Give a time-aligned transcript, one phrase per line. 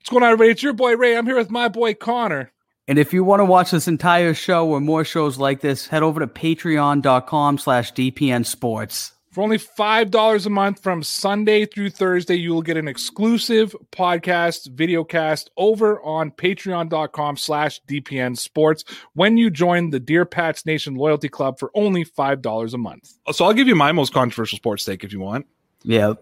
[0.00, 0.52] What's going on, everybody?
[0.52, 1.16] It's your boy Ray.
[1.16, 2.52] I'm here with my boy Connor.
[2.86, 6.02] And if you want to watch this entire show or more shows like this, head
[6.02, 9.12] over to patreon.com slash DPN Sports.
[9.30, 14.70] For only $5 a month from Sunday through Thursday, you will get an exclusive podcast,
[14.70, 20.94] video cast over on patreon.com slash DPN Sports when you join the Dear Pats Nation
[20.94, 23.12] Loyalty Club for only $5 a month.
[23.32, 25.46] So I'll give you my most controversial sports take if you want.
[25.82, 26.14] Yeah.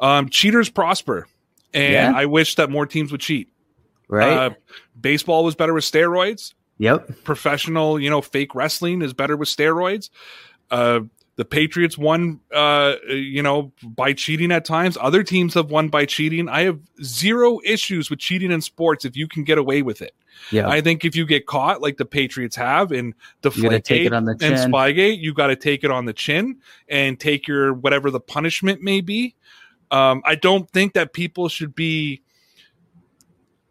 [0.00, 1.28] Um, cheaters prosper.
[1.74, 2.12] And Yeah.
[2.14, 3.48] I wish that more teams would cheat.
[4.08, 4.32] Right?
[4.32, 4.50] Uh,
[4.98, 6.54] baseball was better with steroids.
[6.78, 7.22] yep.
[7.24, 10.10] professional, you know, fake wrestling is better with steroids.
[10.70, 11.00] Uh,
[11.36, 14.96] the Patriots won, uh, you know, by cheating at times.
[15.00, 16.48] Other teams have won by cheating.
[16.48, 20.14] I have zero issues with cheating in sports if you can get away with it.
[20.52, 20.68] Yeah.
[20.68, 24.16] I think if you get caught, like the Patriots have in gotta take it Deflategate
[24.16, 24.72] on the and.
[24.72, 28.82] Spygate, you got to take it on the chin and take your whatever the punishment
[28.82, 29.34] may be.
[29.94, 32.20] Um, I don't think that people should be.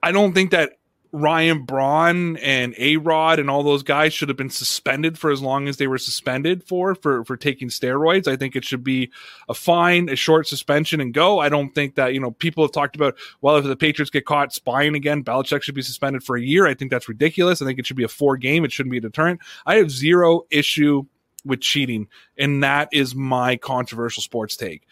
[0.01, 0.77] I don't think that
[1.11, 5.41] Ryan Braun and A Rod and all those guys should have been suspended for as
[5.41, 8.25] long as they were suspended for for for taking steroids.
[8.25, 9.11] I think it should be
[9.49, 11.39] a fine, a short suspension, and go.
[11.39, 14.25] I don't think that you know people have talked about well if the Patriots get
[14.25, 16.65] caught spying again, Belichick should be suspended for a year.
[16.65, 17.61] I think that's ridiculous.
[17.61, 18.63] I think it should be a four game.
[18.63, 19.41] It shouldn't be a deterrent.
[19.65, 21.03] I have zero issue
[21.43, 24.87] with cheating, and that is my controversial sports take.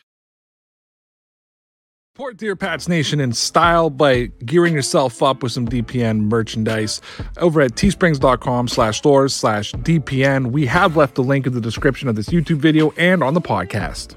[2.16, 7.00] Support Dear Pats Nation in style by gearing yourself up with some DPN merchandise
[7.38, 10.52] over at teesprings.com slash stores slash DPN.
[10.52, 13.40] We have left the link in the description of this YouTube video and on the
[13.40, 14.16] podcast.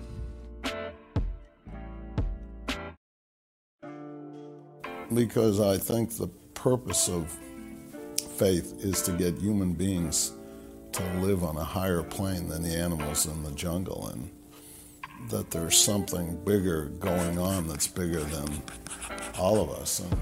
[5.15, 7.31] because I think the purpose of
[8.37, 10.33] faith is to get human beings
[10.91, 14.31] to live on a higher plane than the animals in the jungle and
[15.35, 18.63] that there's something bigger going on that's bigger than
[19.37, 19.99] all of us.
[19.99, 20.17] And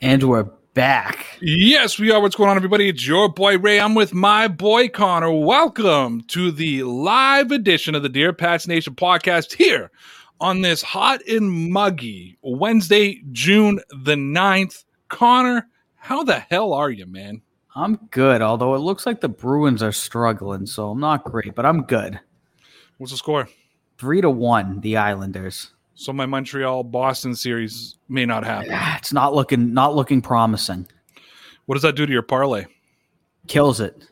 [0.00, 0.48] And we're
[0.80, 1.26] back.
[1.42, 2.22] Yes, we are.
[2.22, 2.88] What's going on, everybody?
[2.88, 3.78] It's your boy Ray.
[3.78, 5.30] I'm with my boy Connor.
[5.30, 9.90] Welcome to the live edition of the Dear Pats Nation podcast here
[10.40, 14.84] on this hot and muggy Wednesday, June the 9th.
[15.08, 17.42] Connor, how the hell are you, man?
[17.76, 21.66] I'm good, although it looks like the Bruins are struggling, so I'm not great, but
[21.66, 22.18] I'm good.
[22.96, 23.50] What's the score?
[23.98, 25.74] Three to one, the Islanders.
[26.00, 28.70] So my Montreal Boston series may not happen.
[28.96, 30.88] It's not looking not looking promising.
[31.66, 32.64] What does that do to your parlay?
[33.48, 34.02] Kills it.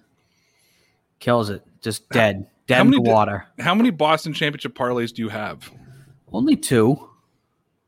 [1.19, 1.65] Kills it.
[1.81, 2.47] Just dead.
[2.67, 3.47] Dead how in many the water.
[3.59, 5.71] How many Boston championship parlays do you have?
[6.31, 7.09] Only two.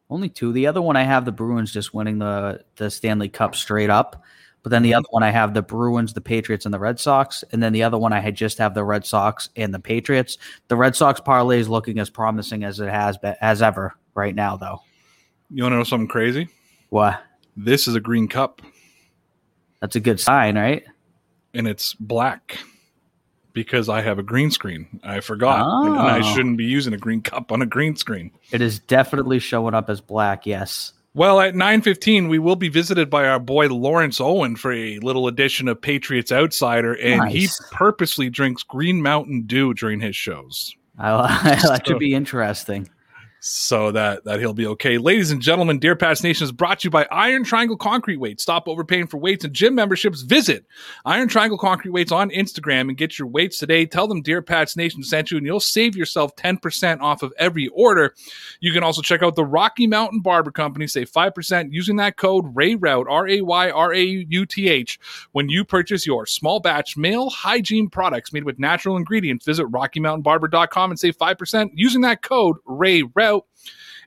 [0.08, 0.54] Only two.
[0.54, 4.24] The other one I have the Bruins just winning the the Stanley Cup straight up.
[4.62, 4.98] But then the mm-hmm.
[4.98, 7.42] other one I have the Bruins, the Patriots, and the Red Sox.
[7.50, 10.36] And then the other one I had just have the Red Sox and the Patriots.
[10.68, 14.34] The Red Sox parlay is looking as promising as it has been as ever right
[14.34, 14.82] now, though.
[15.50, 16.48] You want to know something crazy?
[16.90, 17.22] What?
[17.56, 18.62] This is a green cup
[19.80, 20.84] That's a good sign, right?
[21.54, 22.58] and it's black
[23.52, 25.00] because I have a green screen.
[25.02, 25.60] I forgot.
[25.84, 26.22] And I Oh.
[26.34, 28.30] shouldn't be using a green cup on a green screen.
[28.52, 30.46] It is definitely showing up as black.
[30.46, 30.92] Yes.
[31.12, 35.26] Well, at 9:15 we will be visited by our boy Lawrence Owen for a little
[35.26, 40.74] edition of Patriots Outsider and he purposely drinks Green Mountain Dew during his shows.
[40.98, 42.88] I, that So- should be interesting.
[43.42, 44.98] So that that he'll be okay.
[44.98, 48.42] Ladies and gentlemen, Dear Pats Nation is brought to you by Iron Triangle Concrete Weights.
[48.42, 50.20] Stop overpaying for weights and gym memberships.
[50.20, 50.66] Visit
[51.06, 53.86] Iron Triangle Concrete Weights on Instagram and get your weights today.
[53.86, 57.32] Tell them Dear Pats Nation sent you, and you'll save yourself ten percent off of
[57.38, 58.14] every order.
[58.60, 60.86] You can also check out the Rocky Mountain Barber Company.
[60.86, 65.00] Save five percent using that code RAYRAUTH R A Y R A U T H
[65.32, 69.46] when you purchase your small batch male hygiene products made with natural ingredients.
[69.46, 73.29] Visit RockyMountainBarber.com and save 5% using that code RAYRAUTH.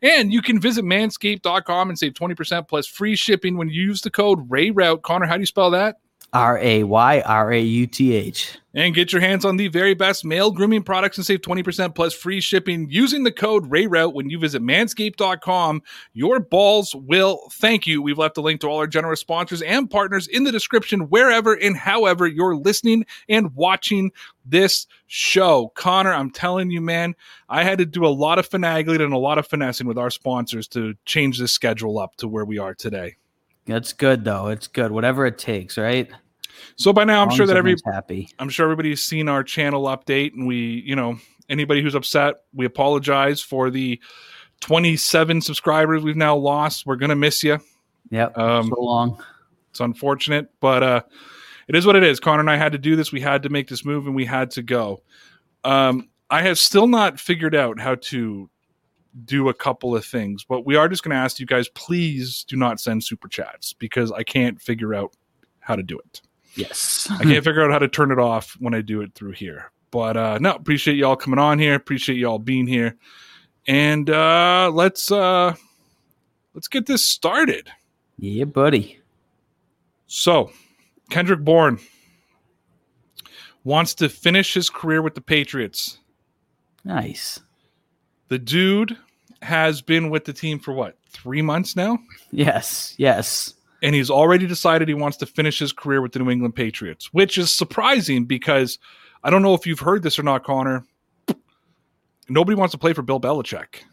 [0.02, 4.12] And you can visit manscaped.com and save 20% plus free shipping when you use the
[4.12, 5.02] code RAYRAUTH.
[5.02, 5.98] Connor, how do you spell that?
[6.34, 8.58] R A Y R A U T H.
[8.76, 12.12] And get your hands on the very best male grooming products and save 20% plus
[12.12, 15.84] free shipping using the code RAYRAUTH when you visit manscaped.com.
[16.14, 18.02] Your balls will thank you.
[18.02, 21.54] We've left a link to all our generous sponsors and partners in the description wherever
[21.54, 24.12] and however you're listening and watching
[24.44, 25.72] this show.
[25.76, 27.14] Connor, I'm telling you, man,
[27.50, 30.10] I had to do a lot of finagling and a lot of finessing with our
[30.10, 33.18] sponsors to change this schedule up to where we are today.
[33.66, 34.48] That's good though.
[34.48, 34.92] It's good.
[34.92, 36.10] Whatever it takes, right?
[36.76, 38.30] So by now, I'm sure that every happy.
[38.40, 41.18] I'm sure everybody's seen our channel update, and we, you know,
[41.50, 44.00] anybody who's upset, we apologize for the
[44.62, 46.86] 27 subscribers we've now lost.
[46.86, 47.60] We're gonna miss you.
[48.10, 48.38] Yep.
[48.38, 49.24] Um, so long.
[49.72, 51.02] It's unfortunate, but uh,
[51.68, 52.20] it is what it is.
[52.20, 53.12] Connor and I had to do this.
[53.12, 55.02] We had to make this move, and we had to go.
[55.64, 58.50] Um, I have still not figured out how to
[59.26, 62.44] do a couple of things, but we are just going to ask you guys, please
[62.48, 65.16] do not send super chats because I can't figure out
[65.60, 66.22] how to do it.
[66.56, 67.08] Yes.
[67.10, 69.72] I can't figure out how to turn it off when I do it through here.
[69.92, 71.76] But uh no, appreciate y'all coming on here.
[71.76, 72.96] Appreciate y'all being here.
[73.68, 75.56] And uh let's uh
[76.54, 77.70] let's get this started.
[78.18, 79.00] yeah, buddy.
[80.08, 80.52] So,
[81.10, 81.80] Kendrick Bourne
[83.64, 85.98] wants to finish his career with the Patriots.
[86.84, 87.40] Nice.
[88.28, 88.98] The dude
[89.42, 91.98] has been with the team for what, three months now?
[92.32, 92.94] Yes.
[92.98, 93.54] Yes.
[93.84, 97.14] And he's already decided he wants to finish his career with the New England Patriots,
[97.14, 98.80] which is surprising because
[99.24, 100.86] I don't know if you've heard this or not, Connor.
[102.30, 103.84] Nobody wants to play for Bill Belichick.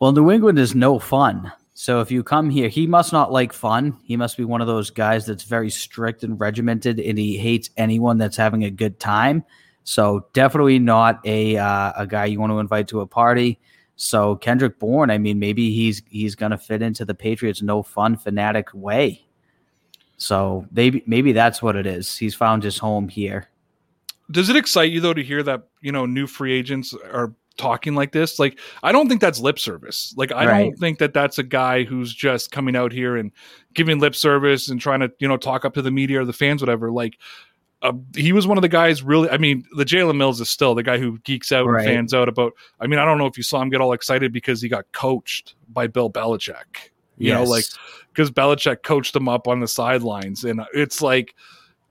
[0.00, 1.52] Well, New England is no fun.
[1.74, 3.98] So if you come here, he must not like fun.
[4.04, 7.70] He must be one of those guys that's very strict and regimented, and he hates
[7.76, 9.44] anyone that's having a good time.
[9.82, 13.58] So definitely not a uh, a guy you want to invite to a party.
[13.96, 18.16] So Kendrick Bourne, I mean, maybe he's he's gonna fit into the Patriots no fun
[18.16, 19.24] fanatic way.
[20.16, 22.16] So maybe maybe that's what it is.
[22.16, 23.48] He's found his home here.
[24.30, 27.94] Does it excite you though to hear that you know new free agents are talking
[27.94, 28.38] like this?
[28.38, 30.12] Like, I don't think that's lip service.
[30.16, 30.60] Like, I Right.
[30.64, 33.30] don't think that that's a guy who's just coming out here and
[33.74, 36.32] giving lip service and trying to you know talk up to the media or the
[36.32, 36.90] fans, whatever.
[36.90, 37.18] Like,
[37.82, 39.28] uh, he was one of the guys really.
[39.30, 41.86] I mean, the Jalen Mills is still the guy who geeks out Right.
[41.86, 42.52] and fans out about.
[42.80, 44.84] I mean, I don't know if you saw him get all excited because he got
[44.92, 46.90] coached by Bill Belichick.
[47.18, 47.48] You know, Yes.
[47.48, 47.64] like
[48.12, 51.34] because Belichick coached him up on the sidelines, and it's like,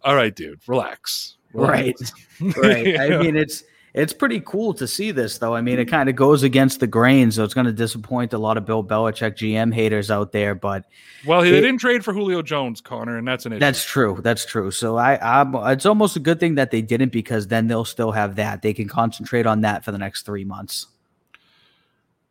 [0.03, 1.37] all right, dude, relax.
[1.53, 1.95] Right.
[2.39, 2.57] Relax.
[2.57, 2.99] right.
[2.99, 3.17] I Yeah.
[3.19, 3.63] mean, it's
[3.93, 5.53] it's pretty cool to see this, though.
[5.55, 8.37] I mean, it kind of goes against the grain, so it's going to disappoint a
[8.39, 10.55] lot of Bill Belichick GM haters out there.
[10.55, 10.85] But
[11.27, 13.59] Well, they It- didn't trade for Julio Jones, Connor, and that's an issue.
[13.59, 14.19] that's true.
[14.23, 14.71] That's true.
[14.71, 18.11] So I, I'm, it's almost a good thing that they didn't because then they'll still
[18.11, 18.61] have that.
[18.63, 20.87] They can concentrate on that for the next three months.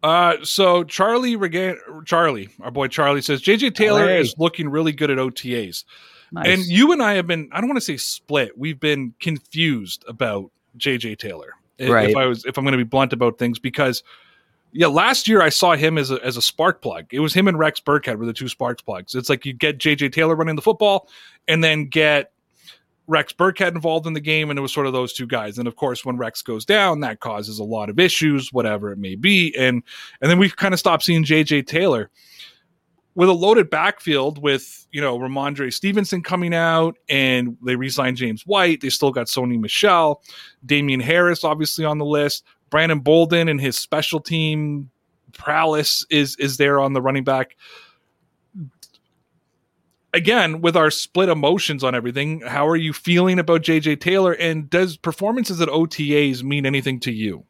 [0.03, 4.21] uh, so Charlie Regan, Charlie, our boy Charlie says JJ Taylor Hey.
[4.21, 5.85] is looking really good at OTAs,
[6.33, 6.47] Nice.
[6.49, 7.49] and you and I have been.
[7.53, 8.59] I don't want to say split.
[8.59, 11.55] We've been confused about JJ Taylor.
[11.81, 12.11] Right.
[12.11, 14.03] If I was, if I'm going to be blunt about things, because
[14.73, 17.07] yeah, last year I saw him as a as a spark plug.
[17.13, 19.15] It was him and Rex Burkhead were the two spark plugs.
[19.15, 21.09] It's like you get JJ Taylor running the football,
[21.49, 22.33] and then get
[23.07, 25.59] Rex Burkhead involved in the game, and it was sort of those two guys.
[25.59, 28.99] And of course, when Rex goes down, that causes a lot of issues, whatever it
[28.99, 29.55] may be.
[29.59, 29.83] And
[30.21, 32.11] and then we've kind of stopped seeing JJ Taylor
[33.15, 38.47] with a loaded backfield with you know Rhamondre Stevenson coming out, and they re-signed James
[38.47, 38.81] White.
[38.81, 40.23] They still got Sony Michel,
[40.65, 42.45] Damien Harris, obviously on the list.
[42.71, 44.91] Brandon Bolden and his special team
[45.33, 47.57] prowess is is there on the running back
[50.13, 54.69] again with our split emotions on everything how are you feeling about jj taylor and
[54.69, 57.45] does performances at otas mean anything to you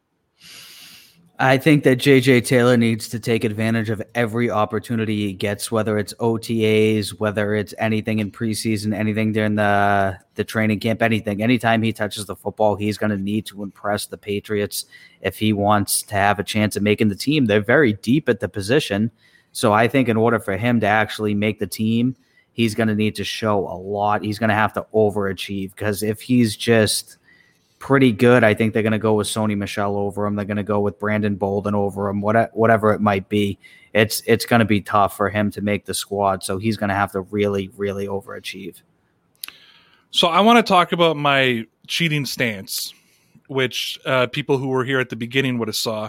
[1.38, 5.98] I think that JJ Taylor needs to take advantage of every opportunity he gets, whether
[5.98, 11.42] it's OTAs, whether it's anything in preseason, anything during the the training camp, anything.
[11.42, 14.84] Anytime he touches the football, he's going to need to impress the Patriots
[15.22, 17.46] if he wants to have a chance of making the team.
[17.46, 19.10] They're very deep at the position,
[19.52, 22.14] so I think in order for him to actually make the team,
[22.52, 24.22] he's going to need to show a lot.
[24.22, 27.16] He's going to have to overachieve because if he's just
[27.82, 28.44] pretty good.
[28.44, 30.36] I think they're going to go with Sony Michel over him.
[30.36, 32.20] They're going to go with Brandon Bolden over him.
[32.20, 33.58] What, whatever it might be,
[33.92, 36.44] it's it's going to be tough for him to make the squad.
[36.44, 38.76] So he's going to have to really, really overachieve.
[40.12, 42.94] so i want to talk about my cheating stance
[43.48, 46.08] which uh, people who were here at the beginning would have saw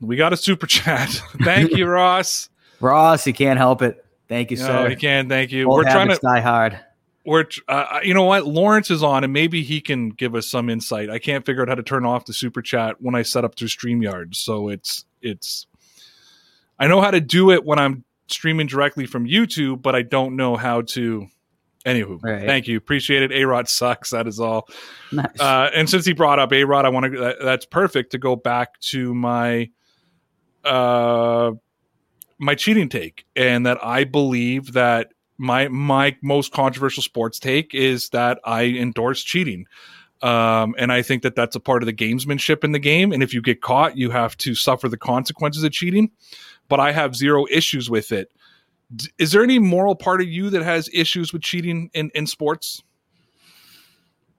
[0.00, 1.08] we got a super chat
[1.42, 4.04] thank you ross Ross, you can't help it.
[4.28, 4.88] Thank you, no, sir.
[4.88, 6.78] we can thank you Old we're trying to die hard.
[7.26, 8.46] We're uh, you know what?
[8.46, 11.08] Lawrence is on and maybe he can give us some insight.
[11.10, 13.54] I can't figure out how to turn off the super chat when i set up
[13.56, 15.66] through streamyard so it's it's
[16.78, 20.36] i know how to do it when i'm streaming directly from youtube but i don't
[20.36, 21.26] know how to
[21.86, 22.46] anywho Right.
[22.46, 22.76] thank you.
[22.76, 23.32] Appreciate it.
[23.32, 24.68] A rod sucks that is all.
[25.12, 25.38] Nice.
[25.40, 28.18] uh, and since he brought up a rod i want to that, that's perfect to
[28.18, 29.70] go back to my
[30.64, 31.52] uh
[32.38, 38.10] my cheating take and that i believe that my my most controversial sports take is
[38.10, 39.66] that I endorse cheating.
[40.22, 43.12] Um, and I think that that's a part of the gamesmanship in the game.
[43.12, 46.10] And if you get caught, you have to suffer the consequences of cheating.
[46.68, 48.30] But I have zero issues with it
[48.94, 52.26] D- Is there any moral part of you that has issues with cheating in, in
[52.26, 52.82] sports?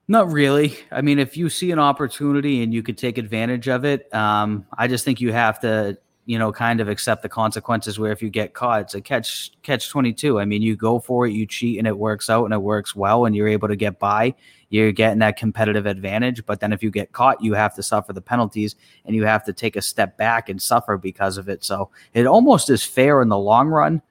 [0.08, 0.78] Not really.
[0.92, 4.66] I mean, if you see an opportunity and you could take advantage of it, um,
[4.76, 7.98] I just think you have to, you know, kind of accept the consequences.
[7.98, 10.38] Where if you get caught, it's a catch catch twenty two.
[10.38, 12.94] I mean, you go for it, you cheat, and it works out, and it works
[12.94, 14.34] well, and you're able to get by.
[14.68, 16.44] You're getting that competitive advantage.
[16.44, 19.44] But then if you get caught, you have to suffer the penalties, and you have
[19.44, 21.64] to take a step back and suffer because of it.
[21.64, 24.02] So it almost is fair in the long run.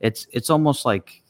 [0.00, 1.22] It's it's almost like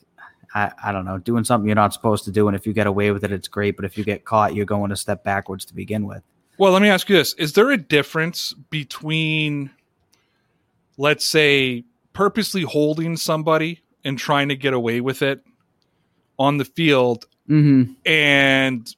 [0.55, 2.49] I, I don't know, doing something you're not supposed to do.
[2.49, 3.77] And if you get away with it, it's great.
[3.77, 6.23] But if you get caught, you're going a step backwards to begin with.
[6.59, 9.71] Well, let me ask you this: Is there a difference between,
[10.97, 15.43] let's say, purposely holding somebody and trying to get away with it
[16.39, 17.93] on the field Mm-hmm.
[18.07, 18.95] and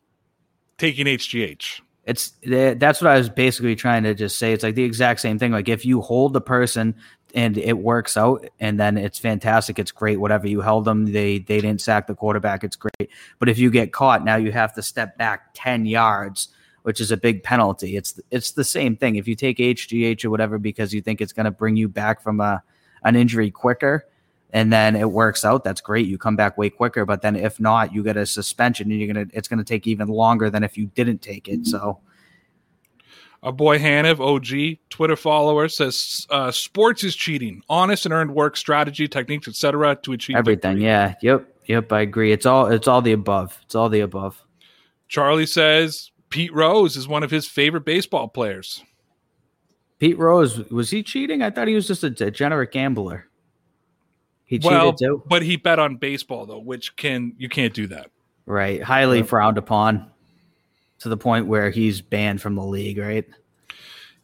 [0.78, 1.80] taking HGH?
[2.04, 4.52] It's that's what I was basically trying to just say.
[4.52, 5.52] It's like the exact same thing.
[5.52, 6.94] Like if you hold the person
[7.34, 9.78] and it works out, and then it's fantastic.
[9.78, 10.20] It's great.
[10.20, 12.62] Whatever you held them, they they didn't sack the quarterback.
[12.62, 13.10] It's great.
[13.38, 16.48] But if you get caught, now you have to step back ten yards,
[16.84, 17.96] which is a big penalty.
[17.96, 19.16] It's it's the same thing.
[19.16, 22.22] If you take HGH or whatever because you think it's going to bring you back
[22.22, 22.62] from a
[23.02, 24.06] an injury quicker,
[24.50, 26.06] and then it works out, that's great.
[26.06, 27.06] You come back way quicker.
[27.06, 30.08] But then if not, you get a suspension, and you're gonna it's gonna take even
[30.08, 31.66] longer than if you didn't take it.
[31.66, 32.00] So.
[33.42, 37.62] Our boy Haniv, OG, Twitter follower, says uh, sports is cheating.
[37.68, 39.96] Honest and earned work, strategy, techniques, etc.
[39.96, 40.86] to achieve everything victory.
[40.86, 44.42] yeah yep yep i agree it's all it's all the above it's all the above
[45.08, 48.82] Charlie says Pete Rose is one of his favorite baseball players.
[50.00, 53.28] pete rose was he cheating i thought he was just a degenerate gambler
[54.44, 57.86] he cheated well, too but he bet on baseball though, which can you can't do
[57.86, 58.10] that.
[58.46, 60.10] right highly frowned upon
[60.98, 63.26] to the point where he's banned from the league right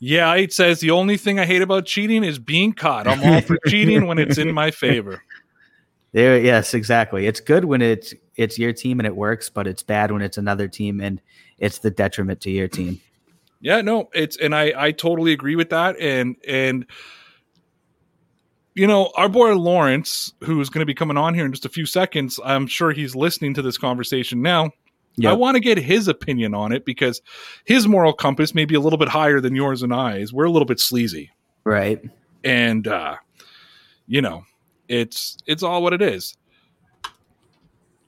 [0.01, 3.07] Yeah, it says the only thing I hate about cheating is being caught.
[3.07, 5.23] I'm all for cheating when it's in my favor.
[6.13, 9.83] There yes exactly it's good when it's it's your team and it works but it's
[9.83, 11.21] bad when it's another team and
[11.59, 13.01] it's the detriment to your team
[13.61, 15.99] Yeah, no, it's and I I totally agree with that.
[16.01, 16.87] And and
[18.75, 21.69] you know, our boy Lawrence, who's going to be coming on here in just a
[21.69, 24.71] few seconds, I'm sure he's listening to this conversation now.
[25.31, 27.21] I want to get his opinion on it because
[27.67, 30.33] his moral compass may be a little bit higher than yours and I's.
[30.33, 31.31] We're a little bit sleazy.
[31.65, 32.01] right
[32.43, 33.17] And uh,
[34.07, 34.45] you know,
[34.91, 36.37] it's it's all what it is.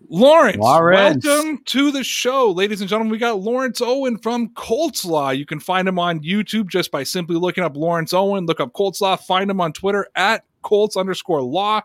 [0.08, 1.24] Lawrence, Lawrence.
[1.24, 3.10] welcome to the show, ladies and gentlemen.
[3.10, 5.30] We got Lawrence Owen from Colts Law.
[5.30, 8.44] You can find him on YouTube just by simply looking up Lawrence Owen.
[8.44, 9.16] Look up Colts Law.
[9.16, 11.80] Find him on Twitter at Colts underscore Law.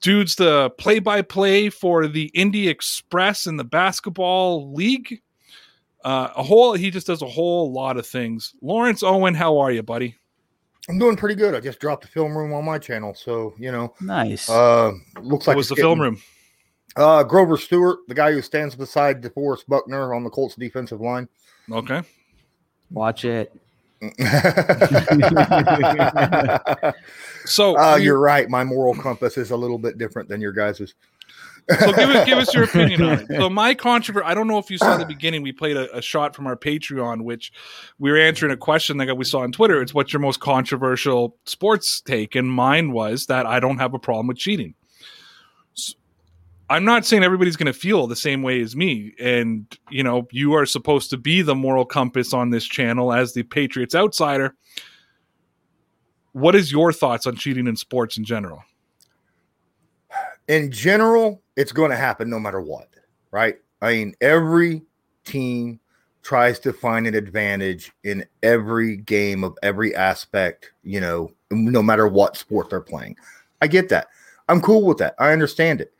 [0.00, 5.22] Dude's the play-by-play for the Indy Express in the basketball league.
[6.04, 8.54] Uh, a whole, he just does a whole lot of things.
[8.60, 10.16] Lawrence Owen, how are you, buddy?
[10.88, 11.54] I'm doing pretty good.
[11.54, 15.46] I just dropped the film room on my channel, so you know, nice uh, looks
[15.46, 16.20] What like was it's the film room?
[16.96, 21.28] Uh, Grover Stewart, the guy who stands beside DeForest Buckner on the Colts defensive line.
[21.70, 22.02] Okay.
[22.90, 23.52] watch it
[27.44, 28.48] So uh, we- you're right.
[28.48, 30.94] My moral compass is a little bit different than your guys's.
[31.70, 33.26] So give us give us your opinion on it.
[33.42, 35.42] So my controversy, I don't know if you saw the beginning.
[35.42, 37.52] We played a, a shot from our Patreon, which
[37.98, 39.80] we were answering a question that we saw on Twitter.
[39.80, 43.98] It's what's your most controversial sports take, and mine was that I don't have a
[43.98, 44.74] problem with cheating.
[46.70, 50.26] I'm not saying everybody's going to feel the same way as me, and you know
[50.30, 54.54] you are supposed to be the moral compass on this channel as the Patriots outsider.
[56.32, 58.62] What is your thoughts on cheating in sports in general?
[60.48, 62.88] In general, it's going to happen no matter what,
[63.30, 63.56] right?
[63.80, 64.82] I mean, every
[65.24, 65.80] team
[66.22, 72.06] tries to find an advantage in every game of every aspect, you know, no matter
[72.06, 73.16] what sport they're playing.
[73.60, 74.08] I get that.
[74.48, 75.14] I'm cool with that.
[75.18, 75.92] I understand it.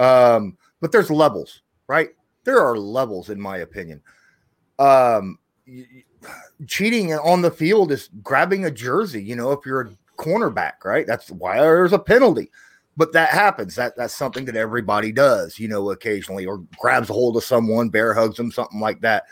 [0.00, 2.10] Um, but there's levels, right?
[2.44, 4.00] There are levels, in my opinion.
[4.78, 5.38] Um,
[6.66, 11.06] cheating on the field is grabbing a jersey, you know, if you're a cornerback, right?
[11.06, 12.50] That's why there's a penalty
[12.98, 13.76] but that happens.
[13.76, 17.90] That that's something that everybody does, you know, occasionally, or grabs a hold of someone,
[17.90, 19.26] bear hugs them, something like that.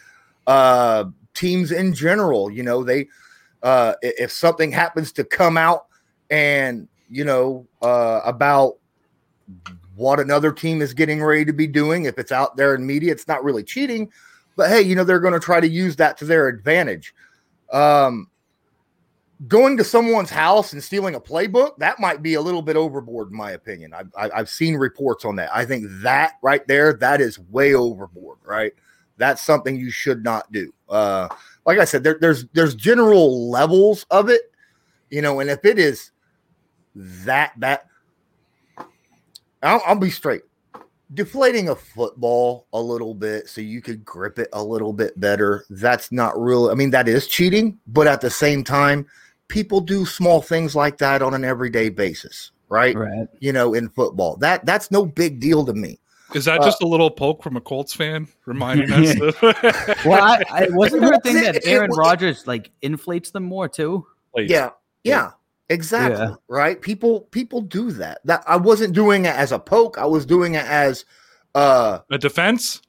[0.46, 3.08] Uh, teams in general, you know, they
[3.64, 5.86] uh, if something happens to come out
[6.30, 8.76] and you know uh, about
[9.96, 13.10] what another team is getting ready to be doing, if it's out there in media,
[13.10, 14.08] it's not really cheating,
[14.54, 17.12] but hey, you know, they're going to try to use that to their advantage.
[17.72, 18.30] Um,
[19.48, 23.30] going to someone's house and stealing a playbook that might be a little bit overboard
[23.30, 27.20] in my opinion I've, I've seen reports on that i think that right there that
[27.20, 28.72] is way overboard right
[29.18, 31.28] that's something you should not do uh
[31.66, 34.52] like i said there, there's there's general levels of it
[35.10, 36.12] you know and if it is
[36.94, 37.86] that that
[39.62, 40.42] I'll, I'll be straight.
[41.14, 45.64] Deflating a football a little bit so you could grip it a little bit better.
[45.70, 46.70] That's not real.
[46.70, 49.06] I mean, that is cheating, but at the same time,
[49.48, 52.96] people do small things like that on an everyday basis, right?
[52.96, 53.28] Right.
[53.40, 55.98] You know, in football, that that's no big deal to me.
[56.34, 59.14] Is that Uh, just a little poke from a Colts fan reminding us?
[59.20, 59.40] Of,
[60.04, 63.68] Well, I, I wasn't there a thing that Aaron was- Rodgers like inflates them more
[63.68, 64.04] too.
[64.34, 64.70] Like, Yeah,
[65.04, 65.30] yeah,
[65.68, 66.18] exactly.
[66.26, 66.34] Yeah.
[66.48, 66.80] Right?
[66.80, 68.18] People people do that.
[68.24, 69.98] That I wasn't doing it as a poke.
[69.98, 71.04] I was doing it as
[71.54, 72.82] uh a defense.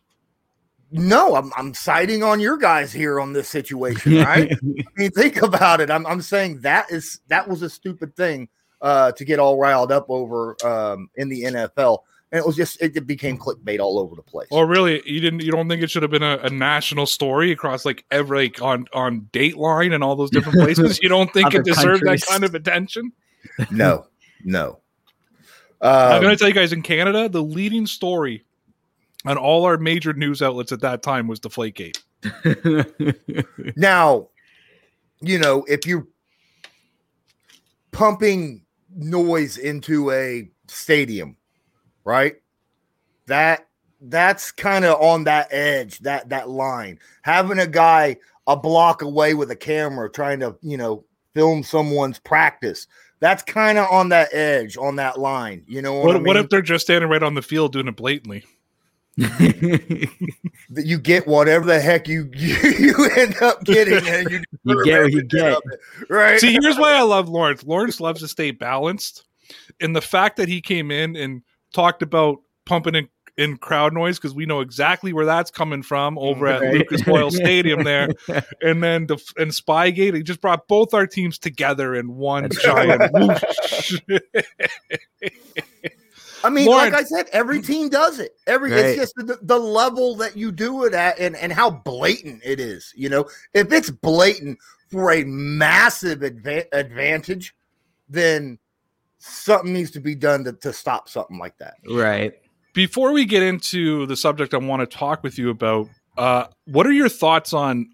[0.91, 4.51] No, I'm I'm siding on your guys here on this situation, right?
[4.63, 5.89] I mean, think about it.
[5.91, 8.47] I'm I'm saying that is that was a stupid thing
[8.81, 11.99] uh to get all riled up over um in the NFL.
[12.31, 14.49] And it was just it became clickbait all over the place.
[14.51, 15.41] Or really, you didn't?
[15.43, 18.61] You don't think it should have been a, a national story across like every like
[18.61, 20.99] on on Dateline and all those different places?
[21.01, 22.21] You don't think it deserved countries.
[22.21, 23.13] that kind of attention?
[23.71, 24.07] no,
[24.43, 24.79] no.
[25.81, 28.43] I'm Um, going to tell you guys in Canada, the leading story
[29.25, 31.97] on all our major news outlets at that time was Deflategate.
[33.75, 34.29] Now,
[35.21, 36.07] you know, if you're
[37.91, 38.63] pumping
[38.95, 41.35] noise into a stadium,
[42.05, 42.35] right?
[43.27, 43.67] That
[44.01, 46.99] that's kind of on that edge, that that line.
[47.23, 52.19] Having a guy a block away with a camera trying to, you know, film someone's
[52.19, 52.87] practice.
[53.19, 55.63] That's kind of on that edge, on that line.
[55.67, 56.27] You know what, What, I mean?
[56.27, 58.45] what if they're just standing right on the field doing it blatantly?
[59.17, 64.83] That you get whatever the heck you you, you end up getting, and you, You
[64.85, 65.57] get what you deserve every bit get.
[65.73, 66.39] it, right?
[66.39, 67.63] See, here's why I love Lawrence.
[67.63, 69.23] Lawrence loves to stay balanced.
[69.79, 71.41] And the fact that he came in and
[71.73, 73.07] talked about pumping in,
[73.37, 76.73] in crowd noise, because we know exactly where that's coming from over at Right.
[76.73, 78.09] Lucas Oil Stadium there.
[78.61, 82.61] And then the and Spygate, he just brought both our teams together in one That's
[82.61, 83.99] giant whoosh.
[86.43, 88.35] I mean, Lawrence- like I said, every team does it.
[88.45, 88.85] Every Right.
[88.85, 92.59] it's just the, the level that you do it at, and and how blatant it
[92.59, 92.93] is.
[92.95, 97.55] You know, if it's blatant for a massive adva- advantage,
[98.07, 98.57] then
[99.19, 101.75] something needs to be done to, to stop something like that.
[101.89, 102.33] right.
[102.73, 106.85] Before we get into the subject I want to talk with you about, uh, what
[106.85, 107.89] are your thoughts on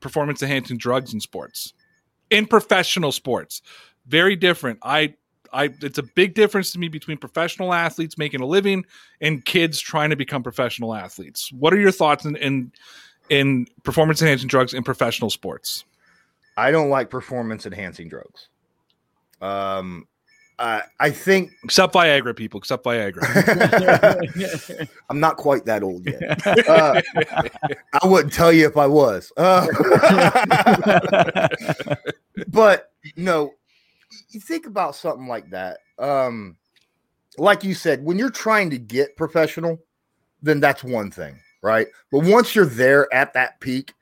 [0.00, 1.72] performance enhancing drugs in sports?
[2.30, 3.62] In professional sports.
[4.06, 4.80] Very different.
[4.82, 5.14] I
[5.54, 8.84] I it's a big difference to me between professional athletes making a living
[9.20, 11.52] and kids trying to become professional athletes.
[11.52, 12.72] What are your thoughts in in,
[13.30, 15.84] in performance enhancing drugs in professional sports?
[16.56, 18.48] I don't like performance enhancing drugs.
[19.40, 20.06] Um,
[20.58, 23.22] I I think Except Viagra, people, except Viagra.
[25.10, 26.46] I'm not quite that old yet.
[26.68, 27.00] Uh,
[28.02, 29.32] I wouldn't tell you if I was.
[29.36, 29.66] Uh,
[32.48, 33.54] but no,
[34.30, 35.78] you think about something like that.
[35.98, 36.56] Um,
[37.38, 39.78] like you said, when you're trying to get professional,
[40.42, 41.86] then that's one thing, right?
[42.12, 43.94] But once you're there at that peak,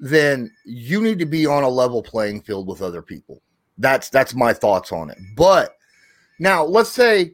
[0.00, 3.42] then you need to be on a level playing field with other people.
[3.78, 5.18] That's that's my thoughts on it.
[5.36, 5.76] But
[6.38, 7.32] now let's say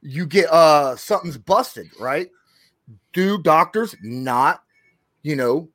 [0.00, 2.30] you get uh something's busted, right?
[3.12, 4.62] Do doctors not,
[5.22, 5.68] you know,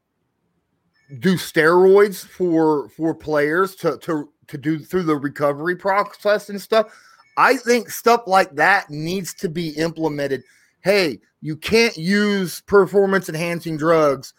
[1.19, 6.93] do steroids for for players to to to do through the recovery process and stuff?
[7.37, 10.43] I think stuff like that needs to be implemented.
[10.81, 14.33] Hey, you can't use performance enhancing drugs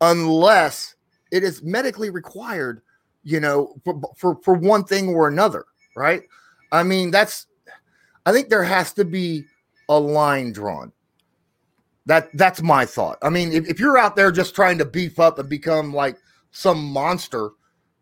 [0.00, 0.94] unless
[1.30, 2.82] it is medically required,
[3.24, 5.64] you know, for, for for one thing or another,
[5.96, 6.22] right?
[6.72, 7.46] I mean, that's
[8.24, 9.44] I think there has to be
[9.88, 10.92] a line drawn.
[12.06, 13.18] That that's my thought.
[13.22, 16.16] I mean, if, if you're out there just trying to beef up and become like
[16.52, 17.50] some monster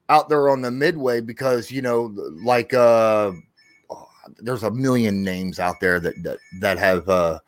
[0.08, 3.32] out there on the midway because you know, like uh
[3.90, 7.38] oh, there's a million names out there that that, that have uh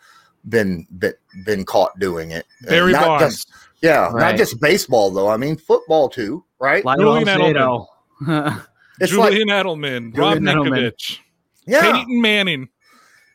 [0.49, 1.14] been been
[1.45, 2.47] been caught doing it.
[2.62, 3.45] Barry not Bonds.
[3.45, 5.29] just- yeah, not just baseball though.
[5.29, 6.83] I mean, football too, right?
[6.99, 7.87] Julian Zato.
[8.99, 10.90] It's like Julian Edelman, Rob Julian Edelman.
[10.90, 11.19] Ninkovich,
[11.66, 12.69] yeah, Peyton Manning.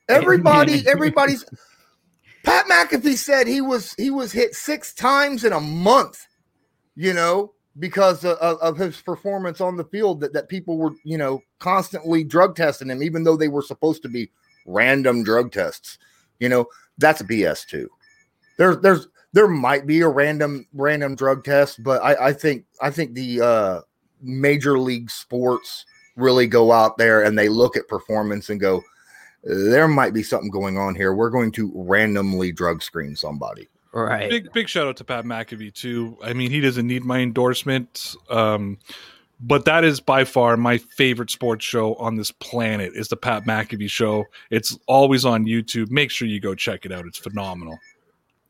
[0.10, 1.46] everybody, everybody's.
[2.44, 6.26] Pat McAfee said he was he was hit six times in a month,
[6.96, 10.22] you know, because of, of- his performance on the field.
[10.22, 14.02] That that people were, you know, constantly drug testing him, even though they were supposed
[14.04, 14.32] to be
[14.66, 15.98] random drug tests.
[16.40, 16.66] You know,
[16.98, 17.90] that's BS too.
[18.58, 22.90] There's there's there might be a random random drug test, but I, I think I
[22.90, 23.82] think the uh,
[24.22, 28.84] major league sports really go out there and they look at performance and go,
[29.44, 31.14] there might be something going on here.
[31.14, 33.70] We're going to randomly drug screen somebody.
[33.94, 34.30] Right.
[34.30, 36.18] Big big shout out to Pat McAfee too.
[36.24, 38.16] I mean, he doesn't need my endorsement.
[38.30, 38.78] Um,
[39.42, 43.44] but that is by far my favorite sports show on this planet is the Pat
[43.46, 44.26] McAfee show.
[44.52, 45.90] It's always on YouTube.
[45.90, 47.06] Make sure you go check it out.
[47.06, 47.80] It's phenomenal.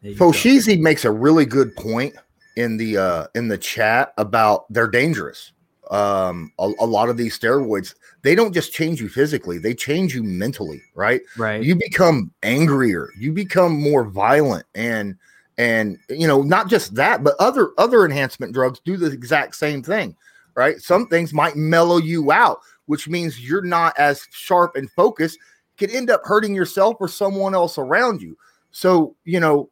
[0.03, 2.15] Foshizi makes a really good point
[2.57, 5.53] in the uh in the chat about they're dangerous.
[5.89, 10.13] Um a, a lot of these steroids, they don't just change you physically, they change
[10.13, 11.21] you mentally, right?
[11.37, 11.63] Right.
[11.63, 15.15] You become angrier, you become more violent and
[15.57, 19.83] and you know, not just that, but other other enhancement drugs do the exact same
[19.83, 20.15] thing
[20.55, 20.81] right?
[20.81, 25.39] Some things might mellow you out, which means you're not as sharp and focused,
[25.77, 28.37] could end up hurting yourself or someone else around you.
[28.71, 29.69] So, you know,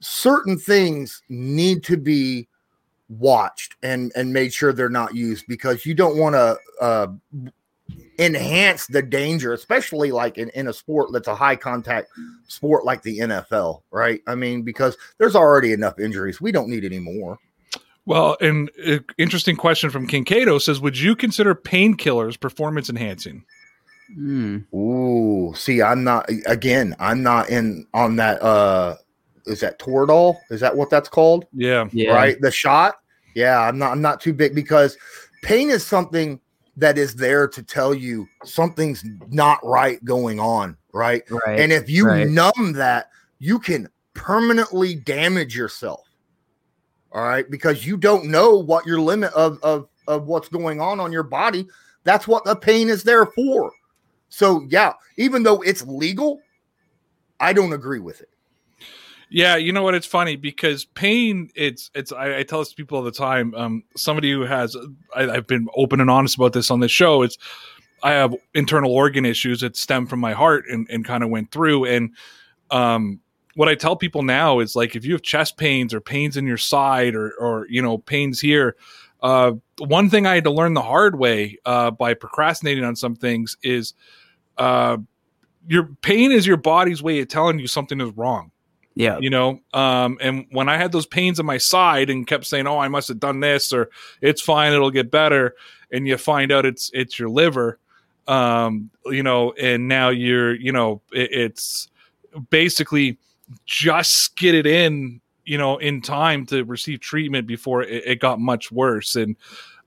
[0.00, 2.48] certain things need to be
[3.18, 7.06] watched and and made sure they're not used because you don't want to uh
[8.24, 12.08] enhance the danger especially like in, in a sport that's a high contact
[12.46, 16.84] sport like the NFL right I mean because there's already enough injuries we don't need
[16.84, 17.38] any more
[18.04, 23.44] well, an uh, interesting question from Kinkado says, "Would you consider painkillers performance enhancing?"
[24.16, 24.64] Mm.
[24.74, 26.28] Ooh, see, I'm not.
[26.46, 28.42] Again, I'm not in on that.
[28.42, 28.96] uh
[29.46, 30.36] Is that Toradol?
[30.50, 31.46] Is that what that's called?
[31.52, 32.12] Yeah, Yeah.
[32.12, 32.96] Right, the shot.
[33.34, 33.92] Yeah, I'm not.
[33.92, 34.98] I'm not too big because
[35.42, 36.40] pain is something
[36.76, 40.76] that is there to tell you something's not right going on.
[40.92, 41.58] Right, Right.
[41.58, 42.28] and if you right.
[42.28, 43.08] numb that,
[43.38, 46.06] you can permanently damage yourself.
[47.12, 51.00] All right, because you don't know what your limit of of of what's going on
[51.00, 51.66] on your body.
[52.04, 53.72] That's what the pain is there for.
[54.28, 56.40] So yeah, even though it's legal,
[57.38, 58.30] I don't agree with it.
[59.32, 59.94] Yeah, you know what?
[59.94, 61.48] It's funny because pain.
[61.54, 62.12] It's it's.
[62.12, 63.54] I, I tell this to people all the time.
[63.54, 64.76] Um, somebody who has,
[65.16, 67.22] I, I've been open and honest about this on this show.
[67.22, 67.38] It's
[68.02, 71.50] I have internal organ issues that stem from my heart and and kind of went
[71.50, 71.86] through.
[71.86, 72.14] And
[72.70, 73.20] um,
[73.54, 76.46] what I tell people now is like if you have chest pains or pains in
[76.46, 78.76] your side or or you know pains here.
[79.22, 83.16] Uh, one thing I had to learn the hard way uh, by procrastinating on some
[83.16, 83.94] things is
[84.58, 84.98] uh,
[85.68, 88.51] your pain is your body's way of telling you something is wrong
[88.94, 89.18] yeah.
[89.20, 92.66] you know um and when i had those pains in my side and kept saying
[92.66, 95.54] oh i must have done this or it's fine it'll get better
[95.90, 97.78] and you find out it's it's your liver
[98.28, 101.88] um you know and now you're you know it, it's
[102.50, 103.18] basically
[103.66, 108.38] just get it in you know in time to receive treatment before it, it got
[108.38, 109.36] much worse and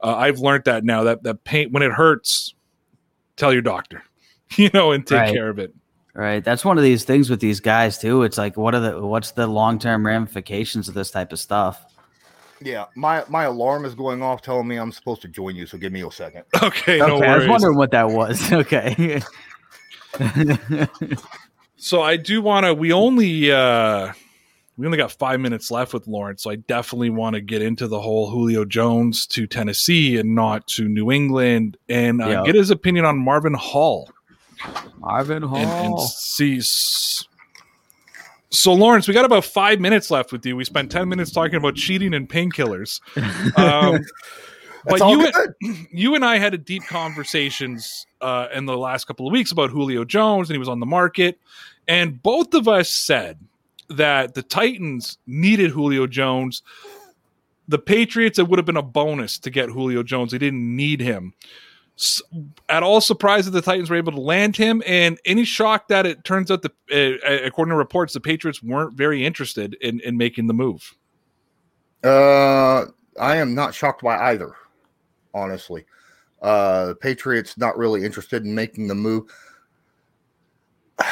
[0.04, 2.54] uh, i've learned that now that that pain when it hurts
[3.38, 4.04] tell your doctor
[4.58, 5.34] you know and take Right.
[5.34, 5.74] care of it
[6.17, 6.41] Right.
[6.41, 8.23] That's one of these things with these guys too.
[8.23, 11.84] It's like what are the what's the long term ramifications of this type of stuff?
[12.62, 15.65] Yeah, my my alarm is going off, telling me I'm supposed to join you.
[15.65, 16.43] So give me a second.
[16.63, 18.51] okay no okay, I was wondering what that was.
[18.54, 19.21] Okay.
[21.78, 22.73] So I do want to.
[22.73, 24.13] We only uh
[24.78, 27.88] we only got five minutes left with Lawrence, so I definitely want to get into
[27.88, 32.43] the whole Julio Jones to Tennessee and not to New England, and uh, Yeah.
[32.45, 34.10] get his opinion on Marvin Hall
[34.98, 35.58] Marvin Hall.
[35.58, 36.62] and, and see.
[38.50, 40.56] So Lawrence, we got about five minutes left with you.
[40.56, 43.02] We spent ten minutes talking about cheating and painkillers.
[43.58, 44.00] Um,
[44.88, 45.54] but you, good.
[45.91, 49.72] you and I had a deep conversations uh, in the last couple of weeks about
[49.72, 51.39] Julio Jones, and he was on the market,
[51.88, 53.39] and both of us said
[53.89, 56.62] that the Titans needed Julio Jones.
[57.68, 60.32] The Patriots, it would have been a bonus to get Julio Jones.
[60.32, 61.34] They didn't need him.
[62.67, 66.05] At all surprised that the Titans were able to land him, and any shock that
[66.05, 70.17] it turns out, the uh, according to reports, the Patriots weren't very interested in, in
[70.17, 70.93] making the move.
[72.03, 72.86] Uh,
[73.19, 74.53] I am not shocked by either,
[75.34, 75.86] honestly.
[76.41, 79.31] Uh, the Patriots not really interested in making the move.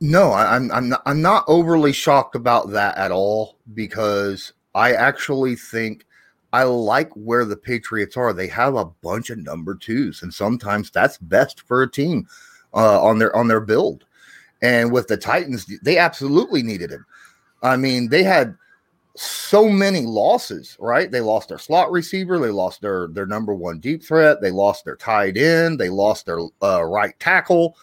[0.00, 4.92] No, I, I'm I'm not, I'm not overly shocked about that at all because I
[4.92, 6.06] actually think
[6.52, 8.32] I like where the Patriots are.
[8.32, 12.28] They have a bunch of number twos, and sometimes that's best for a team
[12.74, 14.04] uh, on their on their build.
[14.60, 17.04] And with the Titans, they absolutely needed him.
[17.62, 18.56] I mean, they had
[19.16, 21.10] so many losses, right?
[21.10, 24.84] They lost their slot receiver, they lost their their number one deep threat, they lost
[24.84, 27.76] their tight end, they lost their uh, right tackle.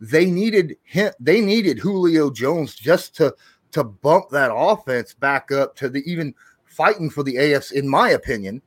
[0.00, 1.12] They needed him.
[1.18, 3.34] They needed Julio Jones just to
[3.72, 6.34] to bump that offense back up to the even
[6.76, 7.72] fighting for the AFC.
[7.72, 8.62] In my opinion,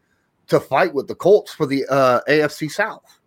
[0.47, 3.19] to fight with the Colts for the uh, AFC South.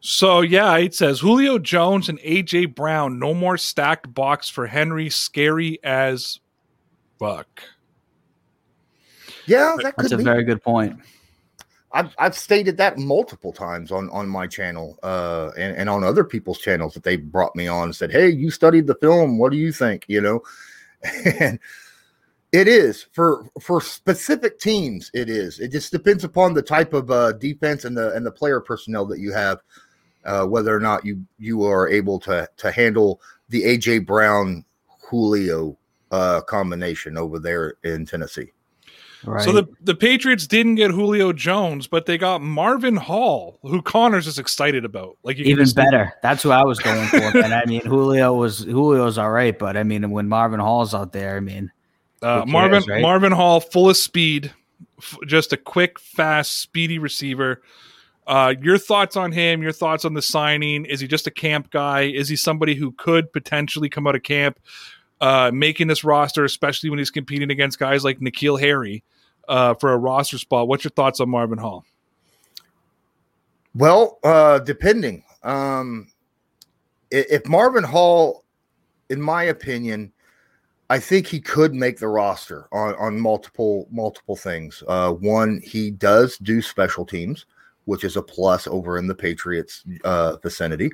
[0.00, 3.18] So yeah, it says Julio Jones and AJ Brown.
[3.18, 5.08] No more stacked box for Henry.
[5.08, 6.40] Scary as
[7.18, 7.62] fuck.
[9.46, 10.24] Yeah, that That's a be.
[10.24, 10.98] very good point.
[11.92, 16.24] I've I've stated that multiple times on on my channel uh and, and on other
[16.24, 19.38] people's channels that they brought me on and said, Hey, you studied the film.
[19.38, 20.04] What do you think?
[20.08, 20.42] You know,
[21.40, 21.58] and
[22.54, 25.10] It is for for specific teams.
[25.12, 25.58] It is.
[25.58, 29.06] It just depends upon the type of uh, defense and the and the player personnel
[29.06, 29.58] that you have,
[30.24, 34.64] uh, whether or not you you are able to to handle the AJ Brown
[35.00, 35.76] Julio
[36.12, 38.52] uh, combination over there in Tennessee.
[39.24, 39.42] Right.
[39.42, 44.28] So the the Patriots didn't get Julio Jones, but they got Marvin Hall, who Connor's
[44.28, 45.18] is excited about.
[45.24, 46.12] Like you even just- better.
[46.22, 47.16] That's who I was going for.
[47.16, 51.12] and I mean, Julio was Julio's all right, but I mean, when Marvin Hall's out
[51.12, 51.72] there, I mean,
[52.24, 53.02] Uh, cares, Marvin right?
[53.02, 54.52] Marvin Hall, full of speed,
[54.98, 57.62] f- just a quick, fast, speedy receiver.
[58.26, 59.62] Uh, your thoughts on him?
[59.62, 60.86] Your thoughts on the signing?
[60.86, 62.02] Is he just a camp guy?
[62.02, 64.58] Is he somebody who could potentially come out of camp,
[65.20, 69.04] uh, making this roster, especially when he's competing against guys like N'Keal Harry
[69.46, 70.68] uh, for a roster spot?
[70.68, 71.84] What's your thoughts on Marvin Hall?
[73.74, 75.24] Well, uh, depending.
[75.42, 76.08] Um,
[77.10, 78.44] if Marvin Hall,
[79.10, 80.13] in my opinion,
[80.90, 84.82] I think he could make the roster on, on multiple multiple things.
[84.86, 87.46] Uh, one, he does do special teams,
[87.86, 90.90] which is a plus over in the Patriots uh, vicinity.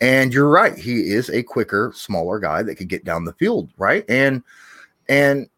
[0.00, 3.70] And you're right, he is a quicker, smaller guy that could get down the field,
[3.76, 4.04] right?
[4.08, 4.42] And
[5.08, 5.48] and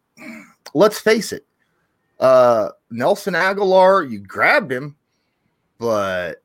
[0.73, 1.45] let's face it,
[2.19, 4.95] uh, Nelson Agholor, you grabbed him,
[5.79, 6.43] but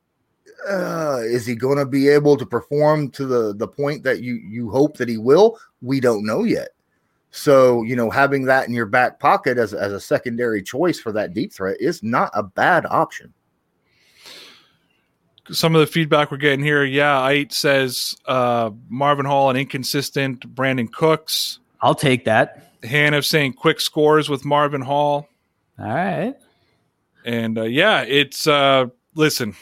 [0.69, 4.35] uh, is he going to be able to perform to the the point that you
[4.35, 5.59] you hope that he will?
[5.83, 6.71] We don't know yet.
[7.31, 11.13] So you know, having that in your back pocket as as a secondary choice for
[11.13, 13.33] that deep threat is not a bad option.
[15.51, 16.85] some of the feedback we're getting here.
[16.85, 20.55] Yeah, Ait says uh, Marvin Hall an inconsistent.
[20.55, 21.59] Brandin Cooks.
[21.81, 22.73] I'll take that.
[22.83, 25.29] Hannah saying quick scores with Marvin Hall.
[25.79, 26.35] All right.
[27.25, 29.55] And uh, yeah, it's uh, listen.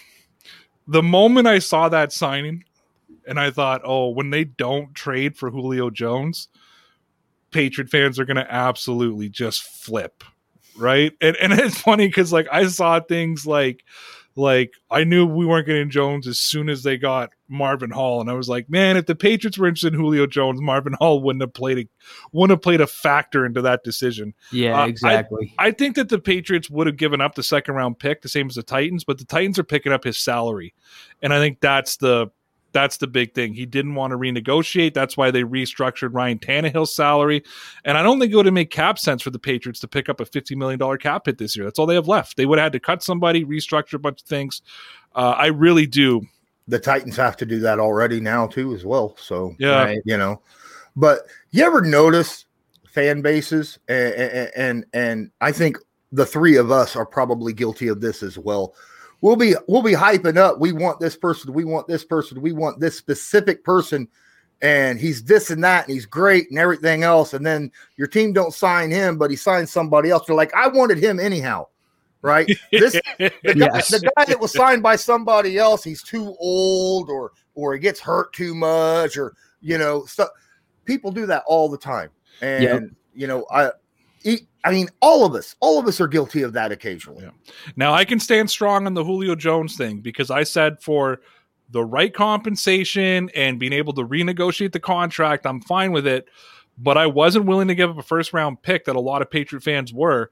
[0.87, 2.64] The moment I saw that signing,
[3.26, 6.48] and I thought, oh, when they don't trade for Julio Jones,
[7.50, 10.24] Patriot fans are going to absolutely just flip,
[10.76, 11.12] right?
[11.20, 13.85] And and it's funny because like I saw things like
[14.38, 18.28] like I knew we weren't getting Jones as soon as they got Marvin Hall, and
[18.28, 21.40] I was like, man, if the Patriots were interested in Julio Jones, Marvin Hall wouldn't
[21.40, 21.88] have played a
[22.32, 24.35] wouldn't have played a factor into that decision.
[24.52, 25.54] Yeah, Uh, I- exactly.
[25.59, 28.48] I think that the Patriots would have given up the second round pick, the same
[28.48, 30.74] as the Titans, but the Titans are picking up his salary,
[31.22, 32.26] and I think that's the
[32.76, 33.54] that's the big thing.
[33.54, 34.92] He didn't want to renegotiate.
[34.92, 37.42] That's why they restructured Ryan Tannehill's salary,
[37.86, 40.10] and I don't think it would have made cap sense for the Patriots to pick
[40.10, 41.64] up a fifty million dollar cap hit this year.
[41.64, 42.36] That's all they have left.
[42.36, 44.60] They would have had to cut somebody, restructure a bunch of things.
[45.14, 46.20] Uh, I really do.
[46.68, 49.16] The Titans have to do that already now too, as well.
[49.18, 49.98] So Yeah, Right.
[50.04, 50.42] you know,
[50.96, 51.20] but
[51.52, 52.44] you ever notice
[52.90, 55.78] fan bases and, and and and I think
[56.12, 58.74] the three of us are probably guilty of this as well.
[59.26, 60.60] We'll be we'll be hyping up.
[60.60, 61.52] We want this person.
[61.52, 62.40] We want this person.
[62.40, 64.06] We want this specific person,
[64.62, 67.34] and he's this and that, and he's great and everything else.
[67.34, 70.28] And then your team don't sign him, but he signs somebody else.
[70.28, 71.66] They're like, I wanted him anyhow,
[72.22, 72.48] right?
[72.70, 73.88] This the guy, Yes.
[73.88, 77.98] the guy that was signed by somebody else, he's too old or or he gets
[77.98, 80.28] hurt too much or you know, stuff.
[80.84, 82.10] People do that all the time,
[82.42, 82.82] and Yep.
[83.12, 83.72] you know, I,
[84.66, 87.24] I mean, all of us, all of us are guilty of that occasionally.
[87.24, 87.31] Yeah.
[87.76, 91.20] Now I can stand strong on the Julio Jones thing because I said for
[91.70, 96.29] the right compensation and being able to renegotiate the contract, I'm fine with it.
[96.79, 99.31] But I wasn't willing to give up a first round pick that a lot of
[99.31, 100.31] Patriot fans were,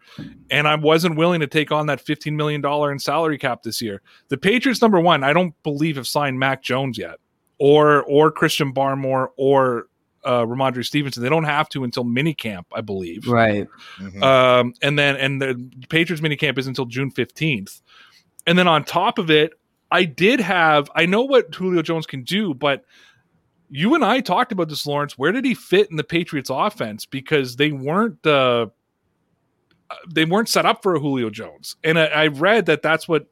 [0.51, 4.03] and I wasn't willing to take on that $15 million in salary cap this year.
[4.29, 7.19] The Patriots, number one, I don't believe have signed Mac Jones yet,
[7.59, 9.87] or or Christian Barmore or
[10.25, 11.23] uh, Rhamondre Stevenson.
[11.23, 13.27] They don't have to until minicamp, I believe.
[13.29, 13.69] right.
[13.99, 14.23] Mhm.
[14.23, 17.81] Um, and then and the Patriots minicamp is until June fifteenth.
[18.47, 19.53] And then on top of it,
[19.91, 22.85] I did have I know what Julio Jones can do, but
[23.71, 25.19] you and I talked about this, Lawrence.
[25.19, 27.07] Where did he fit in the Patriots offense?
[27.07, 28.67] Because they weren't uh,
[30.13, 33.27] they weren't set up for a Julio Jones, and I, I read that that's what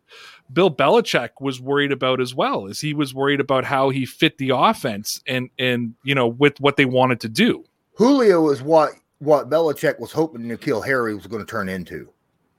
[0.53, 2.67] Bill Belichick was worried about as well.
[2.67, 6.61] Is he was worried about how he fit the offense and and you know with
[6.61, 7.65] what they wanted to do.
[7.95, 12.09] Julio is what what Belichick was hoping N'Keal Harry was going to turn into.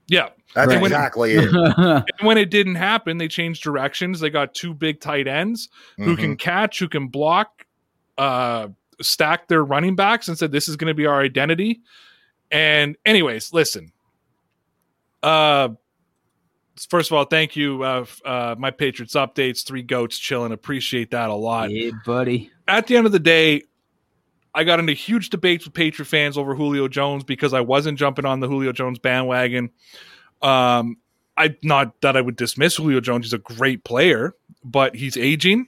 [0.07, 0.83] Yeah, That's Right.
[0.83, 1.49] exactly it.
[1.53, 4.19] And when it didn't happen, they changed directions.
[4.19, 6.19] They got two big tight ends who Mhm.
[6.19, 7.65] can catch, who can block,
[8.17, 8.67] uh,
[9.01, 11.81] stack their running backs, and said, "This is going to be our identity."
[12.51, 13.91] And, anyways, listen.
[15.21, 15.69] Uh,
[16.89, 19.65] first of all, thank you, uh, uh, my Patriots updates.
[19.65, 20.51] Three goats chilling.
[20.51, 22.51] Appreciate that a lot yeah, buddy.
[22.67, 23.63] at the end of the day,
[24.55, 28.25] I got into huge debates with Patriot fans over Julio Jones because I wasn't jumping
[28.25, 29.71] on the Julio Jones bandwagon.
[30.41, 30.97] Um,
[31.35, 35.67] I not that I would dismiss Julio Jones; he's a great player, but he's aging.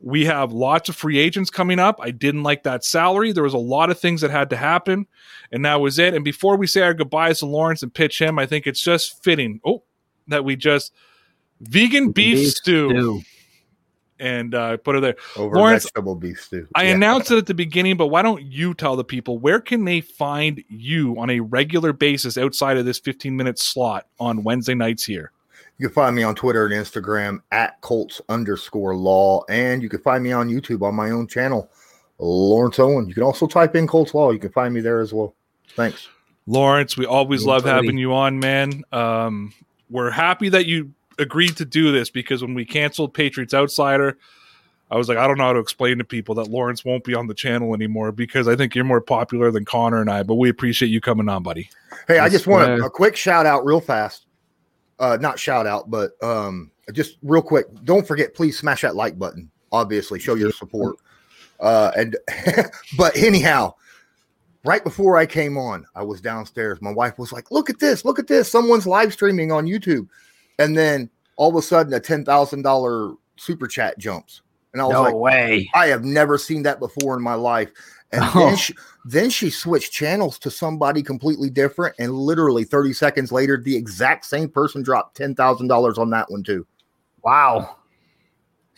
[0.00, 1.98] We have lots of free agents coming up.
[2.00, 3.32] I didn't like that salary.
[3.32, 5.08] There was a lot of things that had to happen,
[5.50, 6.14] and that was it.
[6.14, 9.24] And before we say our goodbyes to Lawrence and pitch him, I think it's just
[9.24, 9.60] fitting.
[9.64, 9.82] Oh,
[10.28, 10.92] that we just
[11.60, 13.22] vegan beef, Beef stew, stew.
[14.20, 15.16] and uh, put it there.
[15.36, 16.66] Over Lawrence, vegetable beef stew.
[16.74, 16.94] I Yeah.
[16.94, 20.00] announced it at the beginning, but why don't you tell the people where can they
[20.00, 25.04] find you on a regular basis outside of this 15 minute slot on Wednesday nights
[25.04, 25.32] here?
[25.78, 29.44] You can find me on Twitter and Instagram at Colts underscore law.
[29.48, 31.70] And you can find me on YouTube on my own channel,
[32.18, 33.06] Lawrence Owen.
[33.08, 34.32] You can also type in Colts Law.
[34.32, 35.36] You can find me there as well.
[35.76, 36.08] Thanks.
[36.48, 37.86] Lawrence, we always Yeah, love totally.
[37.86, 38.82] having you on, man.
[38.90, 39.52] Um,
[39.90, 44.18] we're happy that you agreed to do this because when we canceled Patriots Outsider,
[44.90, 47.14] I was like, I don't know how to explain to people that Lawrence won't be
[47.14, 50.36] on the channel anymore because I think you're more popular than Connor and I, but
[50.36, 51.70] we appreciate you coming on, buddy.
[52.06, 54.26] Hey, I just want a, a quick shout out real fast.
[54.98, 57.66] Uh, not shout out, but um, just real quick.
[57.84, 59.50] Don't forget, please smash that like button.
[59.70, 60.96] Obviously, show your support.
[61.60, 62.16] Uh, and
[62.96, 63.74] but anyhow,
[64.64, 66.80] right before I came on, I was downstairs.
[66.80, 68.04] My wife was like, "Look at this!
[68.04, 68.50] Look at this!
[68.50, 70.08] Someone's live streaming on YouTube."
[70.58, 74.42] And then all of a sudden, a ten thousand dollar super chat jumps,
[74.72, 75.70] and I was No like, way.
[75.74, 77.70] I have never seen that before in my life.
[78.12, 78.32] And Oh.
[78.46, 81.94] then, she, then she switched channels to somebody completely different.
[81.98, 86.66] And literally 30 seconds later, the exact same person dropped $10,000 on that one, too.
[87.22, 87.76] Wow.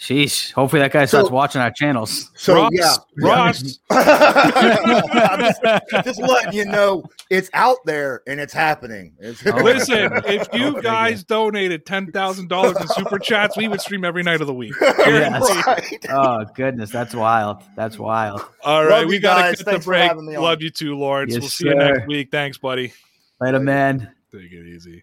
[0.00, 0.52] Sheesh.
[0.52, 2.30] Hopefully that guy So- starts watching our channels.
[2.34, 2.94] So, Ross, yeah.
[3.18, 3.80] Ross, just,
[6.04, 9.12] just letting you know it's out there and it's happening.
[9.20, 9.62] It's- Oh.
[9.62, 14.04] Listen, if you oh, guys donated ten thousand dollars in super chats, we would stream
[14.06, 14.72] every night of the week.
[14.80, 15.64] Yes.
[15.66, 16.06] Right.
[16.08, 17.62] oh goodness, that's wild.
[17.76, 18.42] That's wild.
[18.64, 19.56] All right, Love we gotta guys.
[19.58, 20.08] get the Thanks for break.
[20.08, 20.42] having on.
[20.42, 21.32] Love you too, Lawrence.
[21.34, 22.30] Yes, we'll see you next week.
[22.30, 22.92] Thanks, buddy.
[23.40, 24.12] Later, man.
[24.32, 25.02] Take it easy.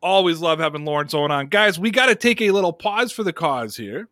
[0.00, 1.48] Always love having Lawrence on on.
[1.48, 4.08] Guys, we got to take a little pause for the cause here.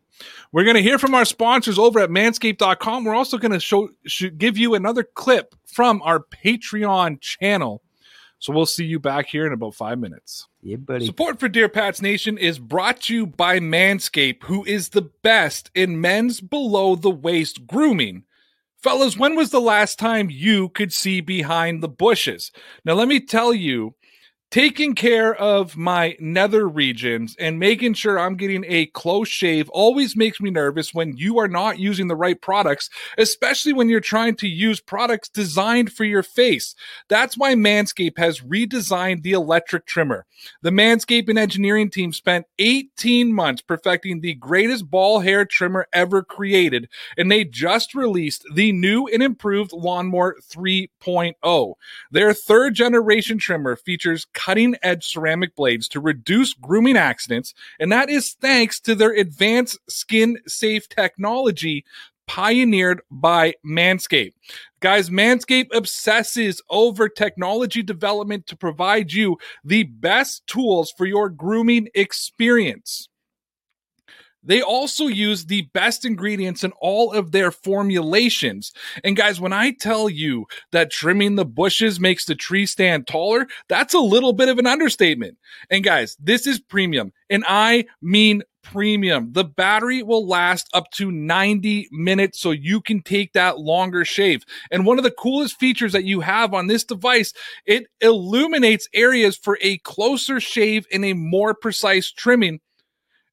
[0.51, 3.03] We're going to hear from our sponsors over at manscaped.com.
[3.03, 7.83] We're also going to show sh- give you another clip from our Patreon channel.
[8.39, 10.47] So we'll see you back here in about 5 minutes.
[10.61, 11.05] Yeah, buddy.
[11.05, 15.71] Support for Dear Pats Nation is brought to you by Manscaped, who is the best
[15.73, 18.23] in men's below the waist grooming.
[18.77, 22.51] Fellas, when was the last time you could see behind the bushes?
[22.85, 23.95] Now, let me tell you,
[24.49, 30.15] taking care of my nether regions and making sure I'm getting a close shave always
[30.15, 34.35] makes me nervous when you are not using the right products, especially when you're trying
[34.37, 36.75] to use products designed for your face.
[37.09, 40.25] That's why Manscaped has redesigned the electric trimmer.
[40.61, 46.23] The Manscaped and engineering team spent 18 months perfecting the greatest ball hair trimmer ever
[46.23, 51.73] created, and they just released the new and improved Lawnmower 3.0.
[52.11, 58.07] Their third generation trimmer features cutting edge ceramic blades to reduce grooming accidents, and that
[58.07, 61.83] is thanks to their advanced skin safe technology
[62.27, 64.33] pioneered by Manscaped.
[64.79, 71.89] Guys, Manscaped obsesses over technology development to provide you the best tools for your grooming
[71.95, 73.09] experience.
[74.47, 78.71] They also use the best ingredients in all of their formulations.
[79.03, 83.47] And guys, when I tell you that trimming the bushes makes the tree stand taller,
[83.67, 85.37] that's a little bit of an understatement.
[85.69, 89.31] And guys, this is premium, and I mean premium.
[89.31, 94.43] The battery will last up to 90 minutes so you can take that longer shave.
[94.71, 97.33] And one of the coolest features that you have on this device,
[97.65, 102.59] it illuminates areas for a closer shave and a more precise trimming.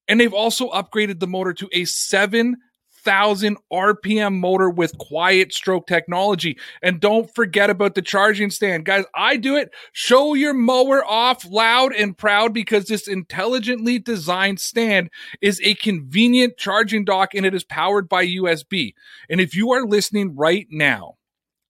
[0.09, 6.59] And they've also upgraded the motor to a 7,000 RPM motor with quiet stroke technology.
[6.83, 8.85] And don't forget about the charging stand.
[8.85, 9.71] Guys, I do it.
[9.93, 16.57] Show your mower off loud and proud because this intelligently designed stand is a convenient
[16.59, 18.95] charging dock and it is powered by USB.
[19.31, 21.17] And if you are listening right now,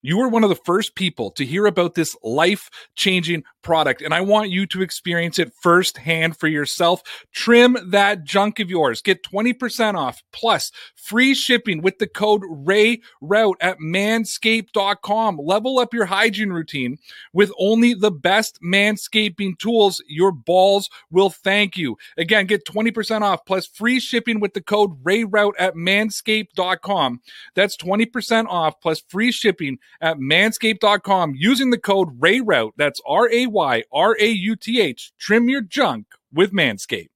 [0.05, 4.13] you were one of the first people to hear about this life changing product, and
[4.13, 7.03] I want you to experience it firsthand for yourself.
[7.33, 9.01] Trim that junk of yours.
[9.01, 15.39] Get 20% off plus free shipping with the code RAYRAUTH at manscaped.com.
[15.39, 16.99] Level up your hygiene routine
[17.33, 20.03] with only the best manscaping tools.
[20.07, 21.97] Your balls will thank you.
[22.19, 27.23] Again, get 20% off plus free shipping with the code RAYRAUTH at manscaped.com.
[27.55, 32.73] That's 20% off plus free shipping at manscaped.com using the code RAYRAUTH.
[32.77, 35.13] That's R A Y R A U T H.
[35.19, 37.09] Trim your junk with Manscaped.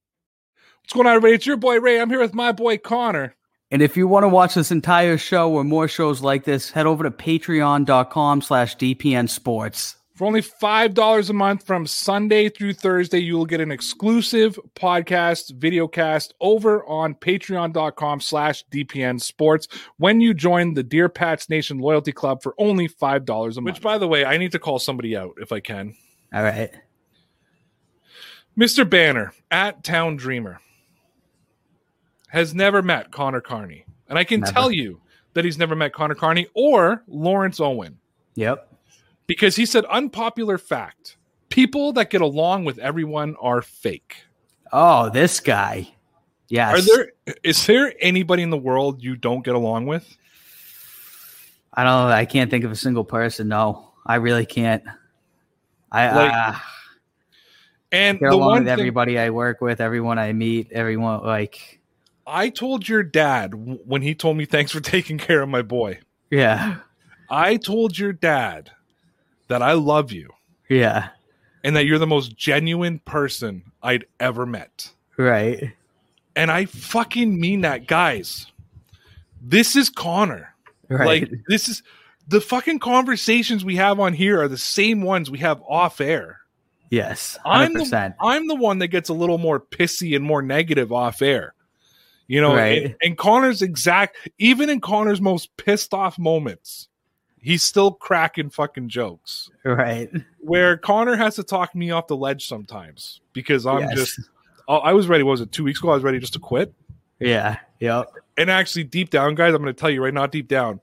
[0.81, 1.35] What's going on, everybody?
[1.35, 2.01] It's your boy Ray.
[2.01, 3.35] I'm here with my boy Connor.
[3.71, 6.87] And if you want to watch this entire show or more shows like this, head
[6.87, 9.95] over to patreon.com slash DPN Sports.
[10.19, 15.55] For only $5 a month from Sunday through Thursday, you will get an exclusive podcast,
[15.55, 21.77] video cast over on patreon.com slash DPN Sports when you join the Dear Pats Nation
[21.79, 23.75] Loyalty Club for only $5 a month.
[23.77, 25.95] Which, by the way, I need to call somebody out if I can.
[26.33, 26.69] All right.
[28.59, 28.89] Mr.
[28.89, 30.59] Banner at Town Dreamer
[32.27, 33.85] has never met Connor Carney.
[34.09, 34.51] And I can Never.
[34.51, 34.99] tell you
[35.33, 37.99] that he's never met Connor Carney or Lawrence Owen.
[38.35, 38.68] Yep.
[39.29, 41.15] Because he said unpopular fact
[41.47, 44.23] people that get along with everyone are fake
[44.71, 45.93] Oh, this guy.
[46.47, 46.77] Yes.
[46.77, 50.17] are there is there anybody in the world you don't get along with
[51.73, 52.13] I don't know.
[52.13, 53.47] I can't think of a single person.
[53.47, 54.83] No, I really can't.
[55.91, 56.59] I, Like, uh,
[57.91, 61.23] and get the along one with thing everybody I work with, everyone I meet, everyone
[61.23, 61.79] like,
[62.27, 63.53] i told your dad
[63.87, 65.99] when he told me thanks for taking care of my boy
[66.29, 66.77] yeah,
[67.29, 68.71] i told your dad
[69.49, 70.29] that i love you
[70.69, 71.09] yeah,
[71.63, 74.91] and that you're the most genuine person i'd ever met.
[75.17, 75.73] Right,
[76.35, 78.45] and i fucking mean that guys.
[79.41, 80.53] This is connor.
[80.89, 81.81] Right, Like this is
[82.27, 86.39] the fucking conversations we have on here are the same ones we have off air.
[86.89, 90.91] yes, I'm the, I'm the one that gets a little more pissy and more negative
[90.91, 91.53] off air.
[92.27, 92.83] You know, Right.
[92.85, 96.88] and, and Connor's exact even in Connor's most pissed off moments,
[97.41, 99.49] he's still cracking fucking jokes.
[99.63, 100.09] right,
[100.39, 103.93] Where Connor has to talk me off the ledge sometimes because I'm Yes.
[103.95, 104.19] just
[104.67, 105.23] I was ready.
[105.23, 105.89] What was it two weeks ago?
[105.89, 106.73] I was ready just to quit.
[107.19, 108.05] yeah, yep,
[108.37, 110.79] and actually deep down guys i'm going to tell you right now deep down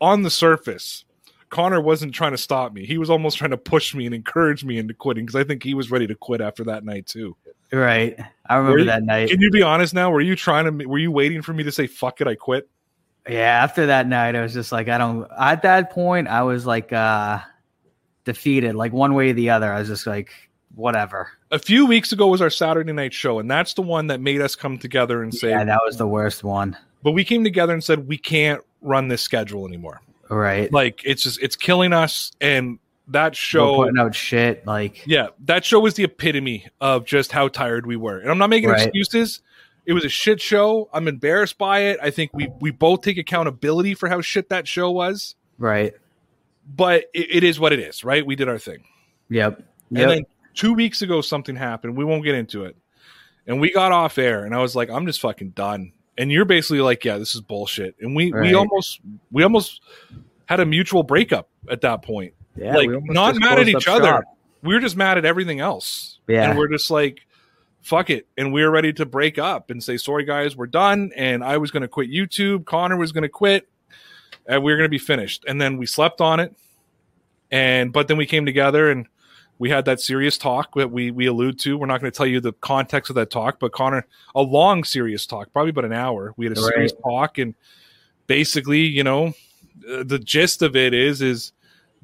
[0.00, 1.04] on the surface
[1.50, 4.64] connor wasn't trying to stop me he was almost trying to push me and encourage
[4.64, 7.34] me into quitting because i think he was ready to quit after that night too
[7.72, 8.18] right.
[8.46, 9.30] I remember you- that night.
[9.30, 11.72] can you be honest now were you trying to were you waiting for me to
[11.72, 12.68] say fuck it i quit
[13.28, 15.28] Yeah, after that night, I was just like, I don't.
[15.38, 17.38] At that point, I was like uh
[18.24, 19.72] defeated, like one way or the other.
[19.72, 20.30] I was just like,
[20.74, 21.30] whatever.
[21.50, 24.40] a few weeks ago was our saturday night show and that's the one that made
[24.40, 26.76] us come together and say Yeah, that was the worst one.
[27.02, 30.70] but we came together and said we can't run this schedule anymore Right.
[30.72, 34.66] like it's just it's killing us and that show We're putting out shit.
[34.66, 38.18] Like, Yeah, that show was the epitome of just how tired we were.
[38.18, 38.82] And I'm not making Right.
[38.86, 39.40] excuses.
[39.88, 40.90] It was a shit show.
[40.92, 41.98] I'm embarrassed by it.
[42.02, 45.34] I think we we both take accountability for how shit that show was.
[45.56, 45.94] right.
[46.70, 48.24] But it, it is what it is, right?
[48.26, 48.84] We did our thing.
[49.30, 49.62] Yep.
[49.96, 51.96] And then two weeks ago, something happened.
[51.96, 52.76] We won't get into it.
[53.46, 55.92] And we got off air, and I was like, I'm just fucking done.
[56.18, 57.96] And you're basically like, yeah, this is bullshit.
[58.02, 59.00] And we we almost
[59.32, 59.80] we almost
[60.44, 62.34] had a mutual breakup at that point.
[62.54, 64.04] yeah, like not mad at each other.
[64.04, 64.24] shop.
[64.62, 66.18] We were just mad at everything else.
[66.26, 66.50] Yeah.
[66.50, 67.20] And we're just like,
[67.88, 68.26] fuck it.
[68.36, 71.10] And we are ready to break up and say, sorry guys, we're done.
[71.16, 72.66] And I was gonna quit YouTube.
[72.66, 73.68] Connor was gonna quit.
[74.46, 75.44] And we were gonna be finished.
[75.48, 76.54] And then we slept on it.
[77.50, 79.06] And but then we came together and
[79.58, 81.76] we had that serious talk that we we allude to.
[81.76, 84.84] We're not going to tell you the context of that talk, but Connor, a long
[84.84, 86.32] serious talk, probably about an hour.
[86.36, 86.72] We had a Right.
[86.74, 87.54] serious talk, and
[88.26, 89.32] basically, you know,
[89.90, 91.52] uh, the gist of it is is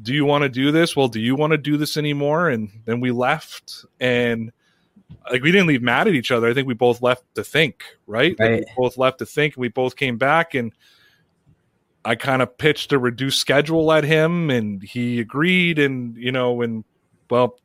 [0.03, 0.97] do you want to do this?
[0.97, 2.49] Well, do you want to do this anymore?
[2.49, 4.51] And then we left, and
[5.31, 6.49] like we didn't leave mad at each other.
[6.49, 8.39] I think we both left to think, right?
[8.39, 10.73] Like, we both left to think, and we both came back and.
[12.07, 16.61] I kind of pitched a reduced schedule at him and he agreed and you know
[16.61, 16.85] and
[17.31, 17.59] well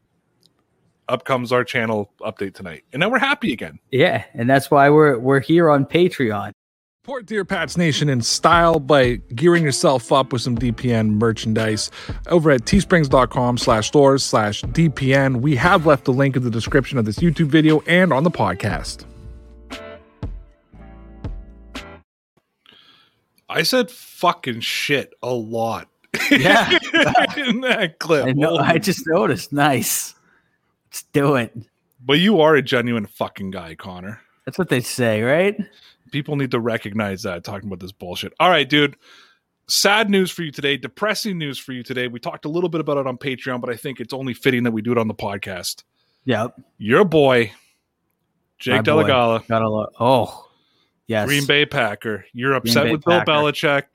[1.09, 4.89] up comes our channel update tonight and now we're happy again Yeah, and that's why
[4.89, 6.53] we're we're here on Patreon.
[7.09, 11.89] Support Dear Pats Nation in style by gearing yourself up with some DPN merchandise
[12.27, 15.41] over at teesprings.com slash stores slash DPN.
[15.41, 18.29] We have left the link in the description of this YouTube video and on the
[18.29, 19.05] podcast.
[23.49, 25.89] I said fucking shit a lot.
[26.29, 26.77] Yeah.
[27.37, 28.27] in that clip.
[28.27, 28.57] I know.
[28.57, 29.51] I just noticed.
[29.51, 30.13] Nice.
[30.89, 31.57] Let's do it.
[32.05, 34.21] But you are a genuine fucking guy, Connor.
[34.45, 35.59] That's what they say, right?
[36.11, 38.33] People need to recognize that talking about this bullshit.
[38.39, 38.95] All right, dude.
[39.67, 40.77] Sad news for you today.
[40.77, 42.07] Depressing news for you today.
[42.07, 44.63] We talked a little bit about it on Patreon, but I think it's only fitting
[44.63, 45.83] that we do it on the podcast.
[46.25, 46.59] Yep.
[46.79, 47.51] Your boy,
[48.57, 49.03] Jake My boy.
[49.03, 49.87] Dolegala, Gotta.
[49.99, 50.49] Oh,
[51.07, 51.27] yes.
[51.27, 52.25] Green Bay Packer.
[52.33, 53.85] You're upset Bay with Bill Belichick.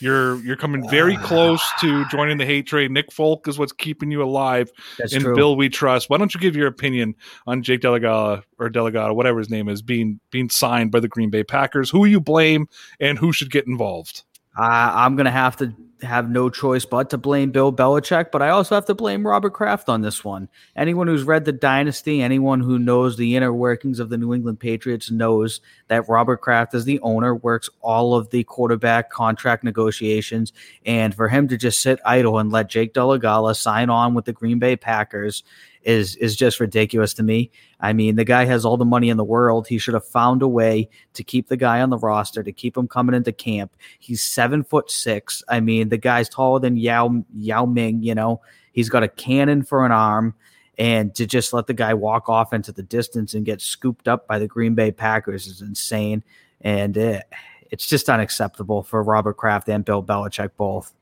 [0.00, 2.90] You're you're coming very close to joining the hate trade.
[2.90, 4.70] Nick Folk is what's keeping you alive.
[4.98, 5.34] That's and true.
[5.34, 6.10] Bill we trust.
[6.10, 7.14] Why don't you give your opinion
[7.46, 11.30] on Jake Delegata or Delegata, whatever his name is, being being signed by the Green
[11.30, 11.90] Bay Packers?
[11.90, 12.68] Who you blame
[13.00, 14.22] and who should get involved?
[14.56, 18.50] I, I'm gonna have to have no choice but to blame Bill Belichick, but I
[18.50, 20.48] also have to blame Robert Kraft on this one.
[20.76, 24.60] Anyone who's read the Dynasty, anyone who knows the inner workings of the New England
[24.60, 30.52] Patriots knows that Robert Kraft, as the owner, works all of the quarterback contract negotiations.
[30.84, 34.32] And for him to just sit idle and let Jake Dolegala sign on with the
[34.32, 35.42] Green Bay Packers
[35.86, 37.50] is is just ridiculous to me.
[37.80, 39.68] I mean, the guy has all the money in the world.
[39.68, 42.76] He should have found a way to keep the guy on the roster, to keep
[42.76, 43.74] him coming into camp.
[44.00, 45.42] He's seven foot six.
[45.48, 48.02] I mean, the guy's taller than Yao Yao Ming.
[48.02, 50.34] You know, he's got a cannon for an arm.
[50.78, 54.26] And to just let the guy walk off into the distance and get scooped up
[54.26, 56.22] by the Green Bay Packers is insane.
[56.60, 57.24] And it,
[57.70, 60.92] it's just unacceptable for Robert Kraft and Bill Belichick both.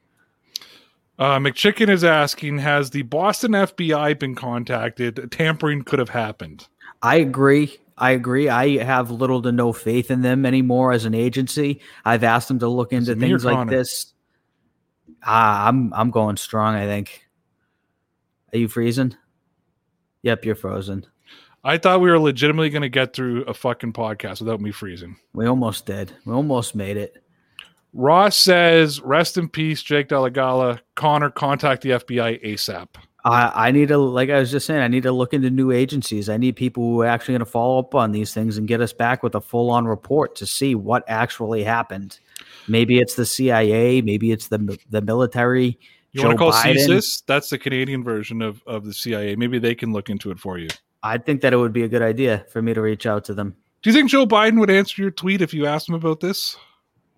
[1.18, 5.30] Uh, McChicken is asking Has the Boston FBI been contacted?
[5.30, 6.66] Tampering could have happened.
[7.02, 7.78] I agree.
[7.96, 8.48] I agree.
[8.48, 11.80] I have little to no faith in them anymore as an agency.
[12.04, 14.12] I've asked them to look into things like this.
[15.22, 16.74] Ah, I'm I'm going strong.
[16.74, 17.28] I think.
[18.52, 19.16] Are you freezing?
[20.22, 21.06] Yep, you're frozen.
[21.62, 25.16] I thought we were legitimately going to get through a fucking podcast without me freezing.
[25.32, 26.12] We almost did.
[26.26, 27.23] We almost made it.
[27.94, 30.80] Ross says, "Rest in peace, Jake Dolegala.
[30.96, 32.88] Connor, contact the FBI ASAP."
[33.24, 35.70] I, I need to, like I was just saying, I need to look into new
[35.70, 36.28] agencies.
[36.28, 38.82] I need people who are actually going to follow up on these things and get
[38.82, 42.18] us back with a full on report to see what actually happened.
[42.68, 45.78] Maybe it's the CIA, maybe it's the the military.
[46.12, 46.76] You want to call Biden.
[46.76, 47.22] CSIS?
[47.26, 49.34] That's the Canadian version of, of the CIA.
[49.36, 50.68] Maybe they can look into it for you.
[51.02, 53.34] I think that it would be a good idea for me to reach out to
[53.34, 53.56] them.
[53.82, 56.56] Do you think Joe Biden would answer your tweet if you asked him about this?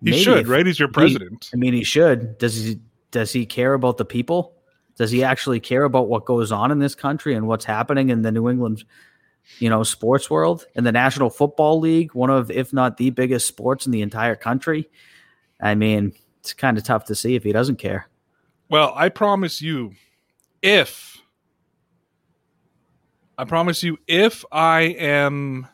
[0.03, 0.65] He Maybe should, if, right?
[0.65, 1.49] He's your president.
[1.51, 2.37] He, I mean, he should.
[2.37, 2.79] Does he?
[3.11, 4.53] Does he care about the people?
[4.97, 8.21] Does he actually care about what goes on in this country and what's happening in
[8.21, 8.83] the New England,
[9.59, 13.47] you know, sports world and the National Football League, one of, if not the biggest
[13.47, 14.89] sports in the entire country?
[15.61, 18.07] I mean, it's kind of tough to see if he doesn't care.
[18.69, 19.93] Well, I promise you,
[20.61, 21.17] if
[23.37, 25.67] I promise you, if I am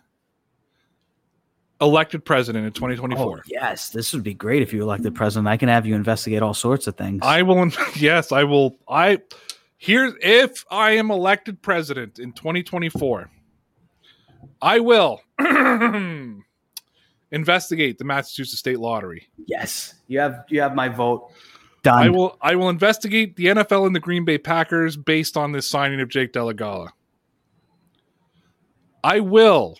[1.83, 3.37] elected president in 2024.
[3.37, 5.47] Oh, yes, this would be great if you elected president.
[5.47, 7.19] I can have you investigate all sorts of things.
[7.23, 7.69] I will.
[7.95, 8.77] Yes, I will.
[8.87, 9.19] I
[9.77, 13.29] here if I am elected president in 2024,
[14.61, 15.21] I will
[17.31, 19.27] investigate the Massachusetts State Lottery.
[19.45, 21.31] Yes, you have you have my vote.
[21.83, 22.01] Done.
[22.01, 25.67] I will I will investigate the NFL and the Green Bay Packers based on this
[25.67, 26.89] signing of Jake Dolegala.
[29.03, 29.77] I will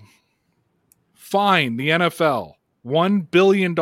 [1.34, 2.54] fine the NFL
[2.86, 3.74] $1 billion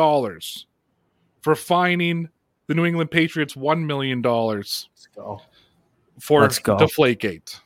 [1.42, 2.30] for fining
[2.66, 5.42] the New England Patriots $1 million Let's go.
[6.18, 6.78] for Let's go.
[6.78, 7.60] Deflategate.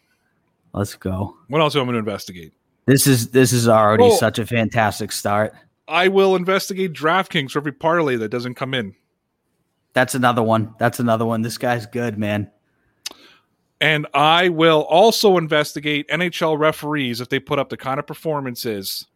[0.73, 1.37] Let's go.
[1.47, 2.53] What else am I going to investigate?
[2.87, 5.55] This is this is already oh, such a fantastic start.
[5.87, 8.93] I will investigate DraftKings for every parlay that doesn't come in.
[9.93, 10.75] That's another one.
[10.81, 11.43] That's another one.
[11.43, 12.51] This guy's good, man.
[13.81, 19.07] And I will also investigate NHL referees if they put up the kind of performances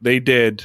[0.00, 0.64] they did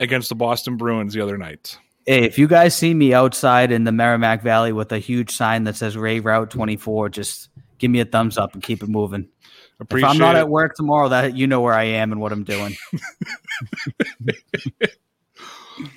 [0.00, 1.78] against the Boston Bruins the other night.
[2.06, 5.64] Hey, if you guys see me outside in the Merrimack Valley with a huge sign
[5.64, 9.28] that says Ray Rauth 24, just give me a thumbs up and keep it moving.
[9.78, 10.40] Appreciate if I'm not it.
[10.40, 12.76] at work tomorrow, that you know where I am and what I'm doing.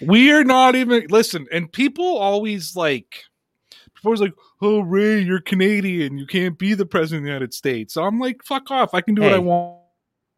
[0.01, 3.23] we are not even listen, and people always like
[3.93, 7.53] people always like, Oh Ray, you're Canadian, you can't be the president of the United
[7.53, 7.93] States.
[7.93, 9.84] So I'm like, fuck off, I can do hey, what I want.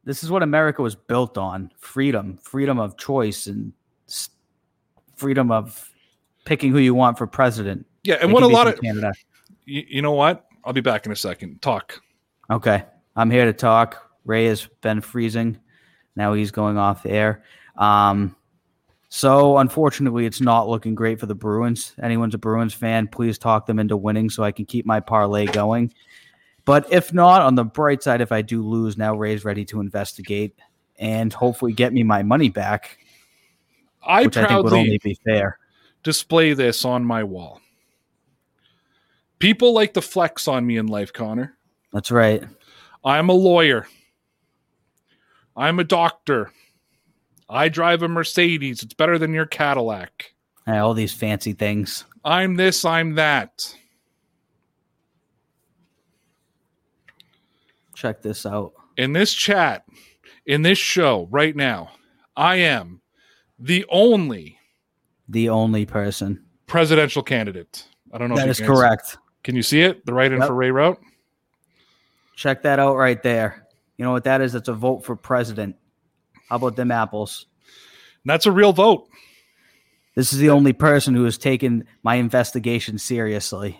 [0.07, 3.73] This is what America was built on: freedom, freedom of choice, and
[5.17, 5.91] freedom of
[6.45, 7.85] picking who you want for president.
[8.03, 9.11] Yeah, and it what a lot of Canada.
[9.65, 10.47] You, you know what?
[10.63, 11.61] I'll be back in a second.
[11.61, 12.01] Talk.
[12.49, 12.85] Okay,
[13.17, 14.09] I'm here to talk.
[14.23, 15.59] Ray has been freezing.
[16.15, 17.43] Now he's going off the air.
[17.75, 18.33] Um,
[19.09, 21.93] so unfortunately, it's not looking great for the Bruins.
[22.01, 25.47] Anyone's a Bruins fan, please talk them into winning so I can keep my parlay
[25.47, 25.93] going.
[26.67, 29.79] But if not, on the bright side, if I do lose, now Ray's ready to
[29.79, 30.53] investigate
[30.99, 32.97] and hopefully get me my money back.
[34.05, 35.57] I which I think would only be fair.
[36.03, 37.61] Display this on my wall.
[39.39, 41.57] People like to flex on me in life, Connor.
[41.93, 42.43] That's right.
[43.01, 43.87] I'm a lawyer.
[45.55, 46.51] I'm a doctor.
[47.49, 48.83] I drive a Mercedes.
[48.83, 50.33] It's better than your Cadillac.
[50.67, 52.03] All these fancy things.
[52.25, 53.73] I'm this, I'm that.
[57.97, 58.73] Check this out.
[58.95, 59.83] In this chat,
[60.45, 61.89] in this show right now,
[62.35, 63.01] I am
[63.57, 64.59] the only
[65.27, 67.87] the only person presidential candidate.
[68.13, 69.17] I don't know if that is correct.
[69.43, 70.05] Can you see it?
[70.05, 70.47] The right in yep.
[70.47, 70.99] for Ray Rauth.
[72.35, 73.65] Check that out right there.
[73.97, 74.53] You know what that is?
[74.53, 75.75] It's a vote for president.
[76.49, 77.47] How about them apples?
[78.23, 79.07] And that's a real vote.
[80.13, 83.79] This is the only person who has taken my investigation seriously.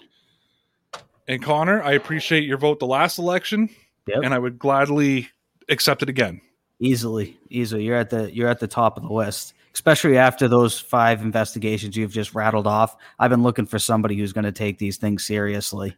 [1.28, 3.70] And Connor, I appreciate your vote the last election,
[4.08, 4.24] Yep.
[4.24, 5.30] and I would gladly
[5.70, 6.42] accept it again.
[6.80, 7.84] Easily, easily.
[7.84, 9.54] You're at the you're at the top of the list.
[9.74, 12.96] Especially after those five investigations you've just rattled off.
[13.20, 15.96] I've been looking for somebody who's going to take these things seriously.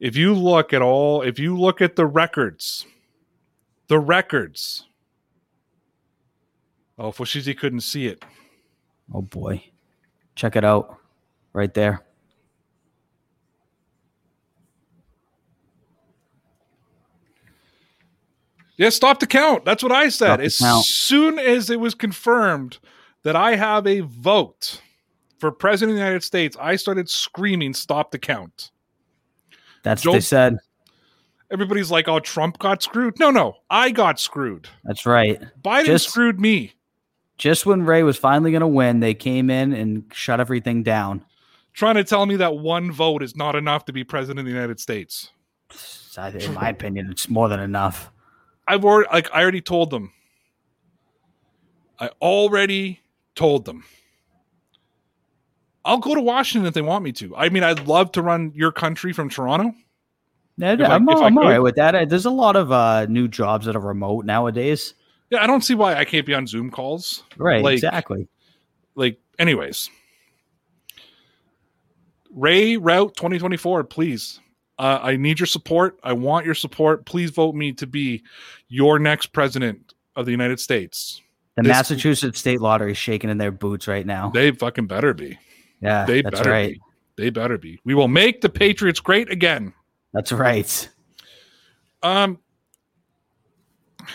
[0.00, 2.84] If you look at all, if you look at the records,
[3.88, 4.84] the records.
[6.98, 8.24] Oh, Fushizi couldn't see it.
[9.12, 9.62] Oh boy.
[10.34, 10.98] Check it out.
[11.52, 12.05] Right there.
[18.76, 19.64] Yeah, stop the count.
[19.64, 20.50] That's what I said.
[20.50, 22.78] Stop As soon as it was confirmed
[23.22, 24.80] that I have a vote
[25.38, 28.70] for president of the United States, I started screaming, "Stop the count!"
[29.82, 30.58] That's Joe- what they said.
[31.50, 34.68] Everybody's like, "Oh, Trump got screwed." No, no, I got screwed.
[34.84, 35.40] That's right.
[35.62, 36.72] Biden Just- screwed me.
[37.38, 41.22] Just when Ray was finally going to win, they came in and shut everything down.
[41.74, 44.52] Trying to tell me that one vote is not enough to be president of the
[44.52, 45.30] United States.
[46.16, 48.10] In my opinion, it's more than enough.
[48.66, 50.12] I've already, like, I already told them.
[51.98, 53.00] I already
[53.34, 53.84] told them.
[55.84, 57.36] I'll go to Washington if they want me to.
[57.36, 59.72] I mean, I'd love to run your country from Toronto.
[60.80, 61.94] If I- I'm, I I'm all with that.
[61.94, 64.94] I- There's a lot of uh, new jobs that are remote nowadays.
[65.30, 67.22] Yeah, I don't see why I can't be on Zoom calls.
[67.36, 68.26] Right, Like- exactly.
[68.96, 69.90] Like, anyways.
[72.34, 74.40] Ray Rauth 2024, please.
[74.78, 75.98] Uh, I need your support.
[76.02, 77.06] I want your support.
[77.06, 78.22] Please vote me to be
[78.68, 81.22] your next president of the United States.
[81.56, 84.30] The this- Massachusetts State Lottery is shaking in their boots right now.
[84.30, 85.38] They fucking better be.
[85.80, 86.72] yeah, They that's better right.
[86.74, 86.80] be.
[87.22, 87.80] They better be.
[87.84, 89.72] We will make the Patriots great again.
[90.12, 90.88] That's right.
[92.02, 92.38] Um,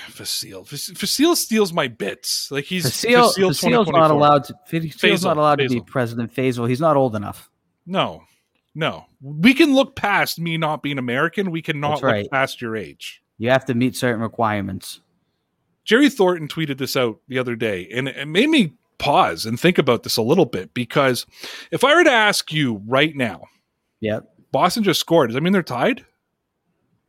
[0.10, 0.64] Facile.
[0.64, 2.50] Fac- Facile steals my bits.
[2.52, 4.56] Like he's Facile, Facile Facile's not allowed to.
[4.68, 6.70] Facile's Faisal, not allowed to be President Faisal.
[6.70, 7.50] He's not old enough.
[7.86, 8.24] No,
[8.76, 9.06] no.
[9.22, 11.52] We can look past me not being American.
[11.52, 12.32] We cannot That's look right.
[12.32, 13.22] past your age.
[13.38, 15.02] You have to meet certain requirements.
[15.84, 19.78] Jerry Thornton tweeted this out the other day, and it made me pause and think
[19.80, 21.26] about this a little bit because
[21.72, 23.44] if I were to ask you right now,
[24.02, 24.28] Yep.
[24.52, 25.30] Boston just scored.
[25.30, 25.98] Does that mean they're tied?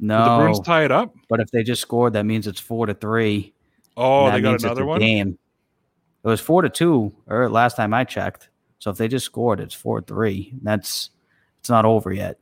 [0.00, 1.14] Did the Bruins tie it up?
[1.28, 3.52] but if they just scored, that means it's four to three.
[3.96, 5.00] Oh, they got another one.
[5.00, 5.38] Game.
[6.24, 8.48] It was four to two, or last time I checked.
[8.78, 10.54] So if they just scored, it's four to three.
[10.62, 11.10] That's
[11.62, 12.38] it's not over yet.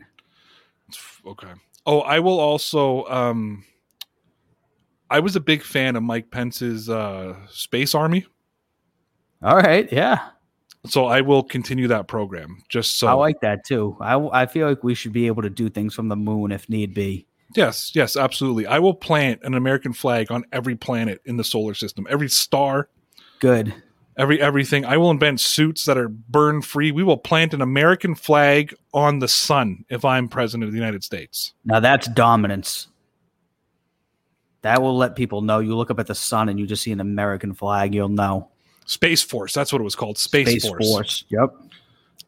[1.26, 1.52] Okay.
[1.84, 3.04] Oh, I will also.
[3.04, 3.66] Um,
[5.10, 8.24] I was a big fan of Mike Pence's uh, Space Army,
[9.42, 10.28] All right, yeah,
[10.86, 12.62] so I will continue that program.
[12.70, 13.94] Just so I like that too.
[14.00, 16.66] I I feel like we should be able to do things from the moon if
[16.70, 17.26] need be.
[17.54, 18.66] yes, yes, absolutely.
[18.66, 22.88] I will plant an American flag on every planet in the solar system, every star,
[23.40, 23.74] Good.
[24.20, 24.84] Every everything.
[24.84, 26.92] I will invent suits that are burn free.
[26.92, 31.02] We will plant an American flag on the sun if I'm president of the United
[31.02, 31.54] States.
[31.64, 32.88] Now that's dominance.
[34.62, 35.58] That will let people know.
[35.60, 37.94] You look up at the sun and you just see an American flag.
[37.94, 38.50] You'll know.
[38.84, 39.54] Space Force.
[39.54, 40.18] That's what it was called.
[40.18, 41.24] Space, Force.
[41.28, 41.54] Yep.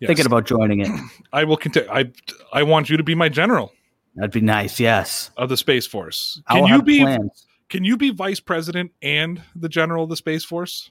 [0.00, 0.08] Yes.
[0.08, 0.88] Thinking about joining it.
[1.32, 1.90] I will continue.
[1.90, 2.10] I
[2.52, 3.72] I want you to be my general
[4.14, 4.78] That'd be nice.
[4.78, 5.30] Yes.
[5.36, 6.42] of the Space Force.
[6.50, 7.46] Can you be plans.
[7.68, 10.90] can you be vice president and the general of the Space Force?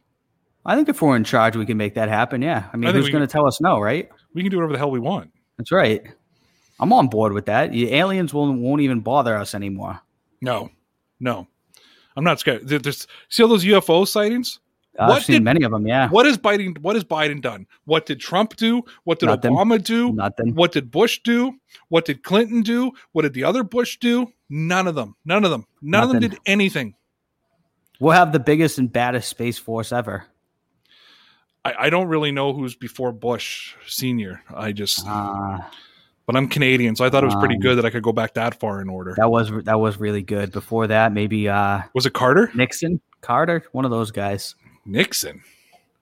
[0.66, 2.42] I think if we're in charge, we can make that happen.
[2.42, 2.70] Yeah.
[2.72, 4.10] I mean, I who's going to tell us no, right?
[4.34, 5.32] We can do whatever the hell we want.
[5.58, 6.04] That's right.
[6.80, 7.72] I'm on board with that.
[7.72, 10.00] The aliens won't, won't even bother us anymore.
[10.42, 10.70] No,
[11.20, 11.48] no,
[12.16, 12.68] I'm not scared.
[12.68, 14.60] There- There's see all those UFO sightings.
[15.00, 15.88] I've What seen did- many of them.
[15.88, 16.10] Yeah.
[16.10, 16.78] What is Biden?
[16.80, 17.66] What has Biden done?
[17.86, 18.84] What did Trump do?
[19.04, 19.52] What did Nothing.
[19.54, 20.12] Obama do?
[20.14, 20.54] Nothing.
[20.56, 21.54] What did Bush do?
[21.90, 22.92] What did Clinton do?
[23.12, 24.28] What did the other Bush do?
[24.50, 25.16] None of them.
[25.24, 25.66] None of them.
[25.82, 26.96] None of them did anything.
[28.00, 30.26] We'll have the biggest and baddest space force ever.
[31.64, 34.42] I, I don't really know who's before Bush Senior.
[34.54, 35.60] I just, Uh,
[36.26, 38.12] but I'm Canadian, so I thought it was pretty Um, good that I could go
[38.14, 39.14] back that far in order.
[39.18, 40.52] that was that was really good.
[40.52, 42.52] Before that, maybe uh, Was it Carter?
[42.56, 44.56] Nixon, Carter, one of those guys.
[44.86, 45.42] Nixon.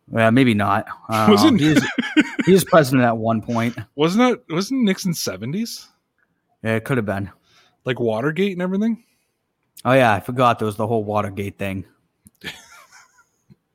[0.07, 0.87] Well, maybe not.
[1.09, 1.83] Uh, Was it- he, was,
[2.45, 3.77] he was president at one point.
[3.95, 4.43] Wasn't it?
[4.49, 5.87] Wasn't Nixon seventies?
[6.63, 7.31] Yeah, it could have been.
[7.85, 9.03] Like Watergate and everything.
[9.85, 11.85] Oh yeah, I forgot there was the whole Watergate thing.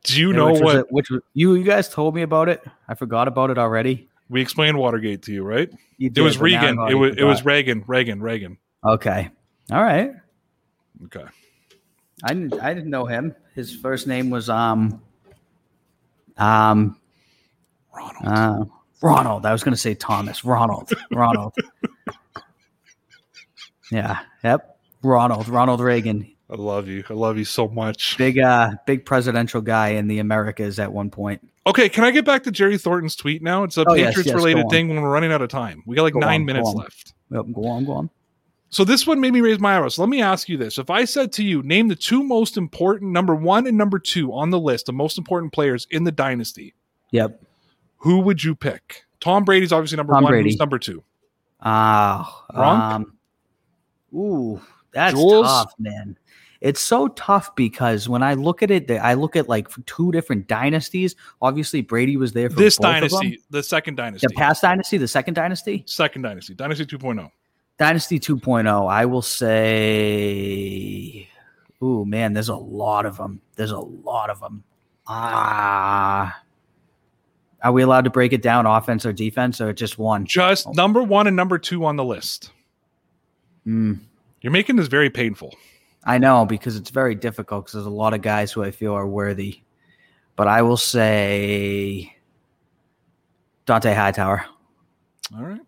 [0.05, 2.49] Do you Yeah, know was what it- which was- you you guys told me about
[2.49, 2.63] it?
[2.89, 4.09] I forgot about it already.
[4.31, 5.71] we explained Watergate to you, right?
[5.99, 6.91] You It was did, but now Reagan.
[6.91, 7.85] It was it was Reagan.
[7.87, 8.21] Reagan.
[8.23, 8.59] Reagan.
[8.85, 9.31] okay.
[9.73, 10.13] All right.
[11.07, 11.25] Okay.
[12.23, 13.35] I didn't, I didn't know him.
[13.55, 15.01] His first name was um
[16.37, 16.97] um
[17.95, 18.25] Ronald.
[18.27, 18.65] uh,
[19.03, 19.47] Ronald.
[19.47, 20.45] I was going to say Thomas.
[20.45, 20.91] Ronald.
[21.13, 21.55] Ronald.
[23.91, 24.21] yeah.
[24.43, 24.79] Yep.
[25.03, 25.49] Ronald.
[25.49, 26.34] Ronald Reagan.
[26.51, 27.03] I love you.
[27.09, 28.17] I love you so much.
[28.19, 31.47] Big uh big presidential guy in the Americas at one point.
[31.67, 33.63] Okay, can I get back to Jerry Thornton's tweet now?
[33.65, 35.83] It's a Oh, Patriots yes, related thing when we're running out of time.
[35.87, 36.75] We got like Go nine on, minutes on.
[36.77, 37.15] left.
[37.31, 38.11] Yep, go on, go on.
[38.69, 39.95] So this one made me raise my eyebrows.
[39.95, 42.57] So let me ask you this: If I said to you, name the two most
[42.59, 46.13] important, number one and number two on the list the most important players in the
[46.13, 46.75] dynasty,
[47.13, 47.41] Yep.
[47.99, 49.05] who would you pick?
[49.21, 50.33] Tom Brady's obviously number Tom one.
[50.33, 50.51] Brady.
[50.51, 51.03] Who's number two?
[51.63, 52.93] Ah, Gronk?
[52.97, 53.15] um,
[54.15, 54.61] ooh,
[54.93, 55.47] that's Jules?
[55.47, 56.19] tough, man.
[56.65, 60.49] It's so tough because when I look at it, I look at like two different
[60.49, 61.15] dynasties.
[61.43, 63.21] Obviously, Brady was there for This both of them.
[63.21, 66.99] dynasty, the second dynasty, the past dynasty, the second dynasty, second dynasty, dynasty oh.
[66.99, 67.31] 2.0.
[67.77, 68.91] dynasty 2.0.
[68.91, 69.59] I will say,
[71.83, 73.43] oh man, there's a lot of them.
[73.57, 74.65] There's a lot of them.
[75.07, 76.41] Ah,
[77.63, 80.25] are we allowed to break it down, offense or defense, or just one?
[80.25, 82.53] Just number one and number two on the list.
[83.65, 83.97] Hmm.
[84.41, 85.55] You're making this very painful.
[86.05, 88.93] I know because it's very difficult because there's a lot of guys who I feel
[88.93, 89.63] are worthy.
[90.37, 92.17] But I will say
[93.67, 94.45] Dont'a Hightower.
[95.37, 95.61] All right.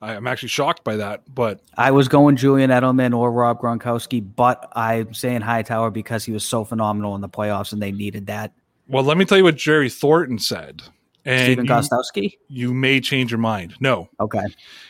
[0.00, 4.26] I, I'm actually shocked by that, but I was going Julian Edelman or Rob Gronkowski,
[4.36, 8.26] but I'm saying Hightower because he was so phenomenal in the playoffs and they needed
[8.26, 8.52] that.
[8.88, 10.82] well, let me tell you what Jerry Thornton said.
[11.26, 12.32] And Stephen you, Gostkowski?
[12.48, 13.74] you may change your mind.
[13.80, 14.44] No, Okay.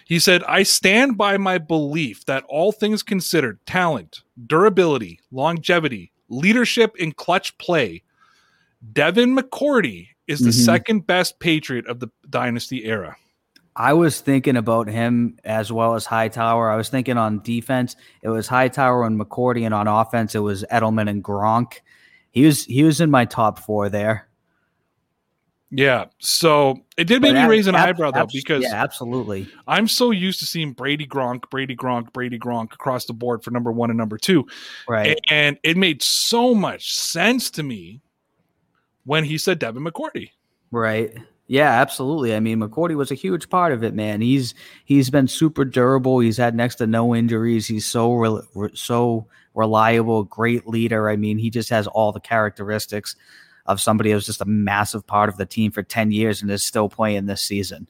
[0.04, 6.94] He said, I stand by my belief that all things considered talent, durability, longevity, leadership,
[7.00, 8.02] and clutch play,
[8.92, 10.64] Devin McCourty is the Mhm.
[10.64, 13.16] second best Patriot of the Dynasty era.
[13.74, 16.70] I was thinking about him as well as Hightower.
[16.70, 20.64] I was thinking on defense, it was Hightower and McCourty, and on offense, it was
[20.72, 21.80] Edelman and Gronk.
[22.30, 24.25] He was he was in my top four there.
[25.70, 26.06] Yeah.
[26.18, 29.48] So it did make But me raise an ab- eyebrow, though, because yeah, absolutely.
[29.66, 33.50] I'm so used to seeing Brady Gronk, Brady Gronk, Brady Gronk across the board for
[33.50, 34.46] number one and number two.
[34.88, 35.18] Right.
[35.28, 38.00] And it made so much sense to me
[39.04, 40.30] when he said Devin McCourty.
[40.70, 41.16] Right.
[41.48, 42.34] Yeah, absolutely.
[42.34, 44.20] I mean, McCourty was a huge part of it, man.
[44.20, 44.54] He's
[44.84, 46.18] he's been super durable.
[46.18, 47.68] He's had next to no injuries.
[47.68, 51.08] He's so re- so reliable, great leader.
[51.08, 53.14] I mean, he just has all the characteristics
[53.66, 56.62] of somebody who's just a massive part of the team for 10 years and is
[56.62, 57.86] still playing this season.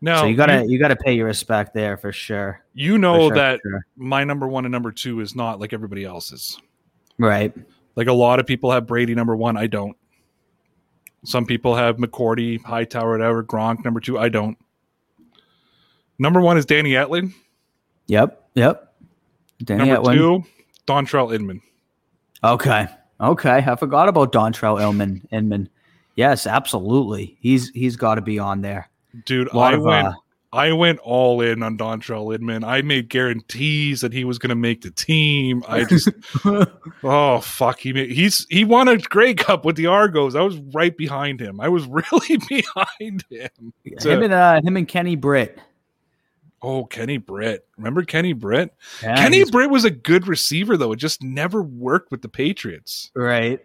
[0.00, 2.64] No, so you got to you, got to pay your respect there for sure.
[2.74, 3.86] you know sure, that sure.
[3.96, 6.58] my number one and number two is not like everybody else's.
[7.18, 7.54] Right.
[7.94, 9.56] Like a lot of people have Brady number one.
[9.56, 9.96] I don't.
[11.24, 14.18] Some people have McCourty, Hightower, whatever, Gronk number two.
[14.18, 14.58] I don't.
[16.18, 17.32] Number one is Danny Etling.
[18.08, 18.50] Yep.
[18.54, 18.94] Yep.
[19.62, 20.14] Danny number Etling.
[20.16, 20.44] two,
[20.86, 21.62] Dontrell Inman.
[22.42, 22.88] Okay.
[23.22, 23.64] Okay.
[23.66, 25.26] I forgot about Dontrell Inman.
[25.30, 25.68] Inman.
[26.16, 27.36] Yes, absolutely.
[27.40, 28.90] He's he's got to be on there.
[29.24, 30.12] Dude, I of, went uh,
[30.52, 32.62] I went all in on Dontrell Inman.
[32.62, 35.64] I made guarantees that he was going to make the team.
[35.66, 36.10] I just
[37.02, 40.34] oh fuck he made, he's he won a Grey Cup with the Argos.
[40.34, 41.60] I was right behind him.
[41.60, 43.72] I was really behind him.
[43.98, 45.58] So- him and uh, him and Kenny Britt.
[46.62, 47.66] Oh, Kenny Britt.
[47.76, 48.72] Remember Kenny Britt?
[49.02, 50.92] Yeah, Kenny Britt was a good receiver, though.
[50.92, 53.10] It just never worked with the Patriots.
[53.14, 53.60] right.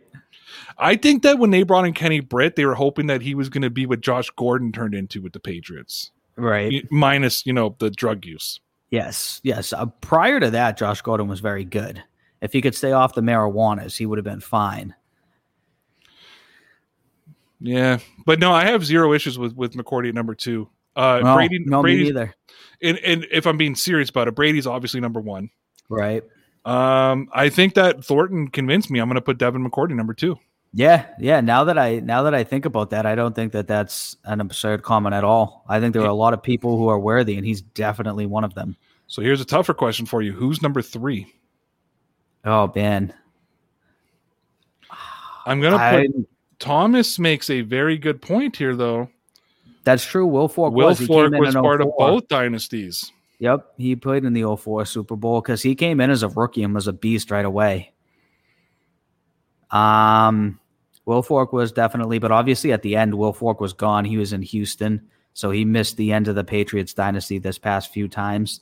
[0.80, 3.50] I think that when they brought in Kenny Britt, they were hoping that he was
[3.50, 6.86] going to be what Josh Gordon turned into with the Patriots, Right.
[6.90, 8.60] Minus, you know, the drug use.
[8.90, 9.42] Yes.
[9.44, 9.74] Yes.
[9.74, 12.02] Uh, prior to that, Josh Gordon was very good.
[12.42, 14.96] If he could stay off the marijuanas, he would have been fine.
[17.60, 18.00] Yeah.
[18.26, 20.70] But no, I have zero issues with, with McCourty at number two.
[20.98, 22.34] Uh, Brady, no, me neither.
[22.82, 25.52] and, and if I'm being serious about it, Brady's obviously number one.
[25.90, 26.24] Right.
[26.66, 29.00] Um, I think that Thornton convinced me.
[29.00, 30.38] I'm going to put Devin McCourty number two.
[30.74, 31.40] Yeah, yeah.
[31.40, 34.42] Now that I now that I think about that, I don't think that that's an
[34.42, 35.64] absurd comment at all.
[35.70, 38.44] I think there are a lot of people who are worthy, and he's definitely one
[38.44, 38.76] of them.
[39.08, 40.34] So here's a tougher question for you.
[40.34, 41.34] Who's number three?
[42.44, 43.14] Oh man,
[45.46, 46.28] I'm going to I, put
[46.60, 49.10] Thomas makes a very good point here, though.
[49.88, 50.28] That's true.
[50.28, 51.00] Wilfork Will was.
[51.00, 53.10] Fork was part of both dynasties.
[53.40, 56.62] Yep, he played in the 04 Super Bowl because he came in as a rookie
[56.64, 57.94] and was a beast right away.
[59.72, 60.60] Um,
[61.08, 64.04] Wilfork was definitely, but obviously at the end, Wilfork was gone.
[64.04, 67.94] He was in Houston, so he missed the end of the Patriots dynasty this past
[67.94, 68.60] few times.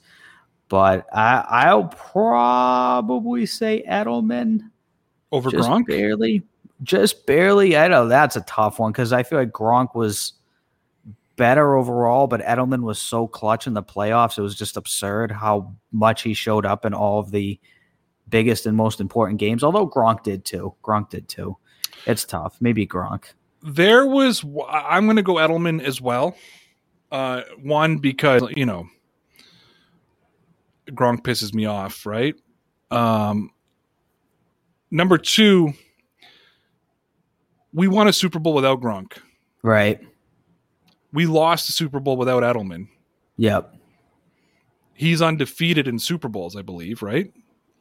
[0.70, 4.60] But I, I'll probably say Edelman
[5.32, 5.88] Over just Gronk?
[5.88, 6.44] barely,
[6.84, 7.76] just barely.
[7.76, 10.34] I know that's a tough one because I feel like Gronk was
[11.36, 14.38] better overall, but Edelman was so clutch in the playoffs.
[14.38, 17.60] It was just absurd how much he showed up in all of the
[18.30, 19.64] biggest and most important games.
[19.64, 20.74] Although Gronk did too.
[20.84, 21.58] Gronk did too.
[22.06, 22.58] It's tough.
[22.60, 23.26] Maybe Gronk.
[23.62, 26.36] There was, I'm going to go Edelman as well.
[27.12, 28.88] Uh, one, because, you know,
[30.90, 32.36] Gronk pisses me off, right?
[32.92, 33.52] Um,
[34.92, 35.74] number two,
[37.74, 39.18] we won a Super Bowl without Gronk.
[39.64, 40.00] Right.
[41.16, 42.90] We lost the Super Bowl without Edelman.
[43.38, 43.74] Yep.
[44.94, 47.32] He's undefeated in Super Bowls, I believe, right?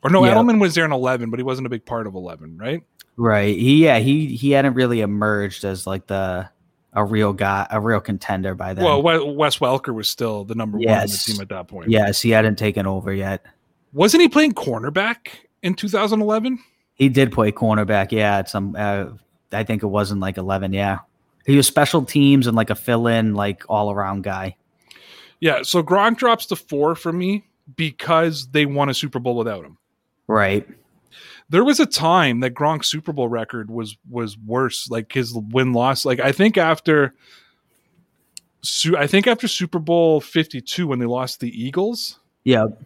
[0.02, 0.34] Or no, Yeah.
[0.34, 2.82] Edelman was there in 11, but he wasn't a big part of 11, right?
[3.16, 3.56] Right.
[3.56, 6.48] He yeah, he he hadn't really emerged as like the
[6.92, 8.84] a real guy, a real contender by then.
[8.84, 11.90] Well, Wes Welker was still the number one on the team at that point.
[11.90, 13.44] yes, he hadn't taken over yet.
[13.92, 15.28] Wasn't he playing cornerback
[15.62, 16.58] in 2011?
[16.94, 19.06] He did play cornerback, yeah, at some uh,
[19.52, 20.98] I think it was in like 11, yeah.
[21.46, 24.56] He was special teams and like a fill-in like all-around guy.
[25.40, 27.44] Yeah, so Gronk drops to four for me
[27.76, 29.76] because they won a Super Bowl without him.
[30.26, 30.66] Right.
[31.50, 35.74] There was a time that Gronk's Super Bowl record was was worse, like his win
[35.74, 36.06] loss.
[36.06, 37.14] Like I think after,
[38.96, 42.82] I think after Super Bowl Fifty Two when they lost the Eagles Yep.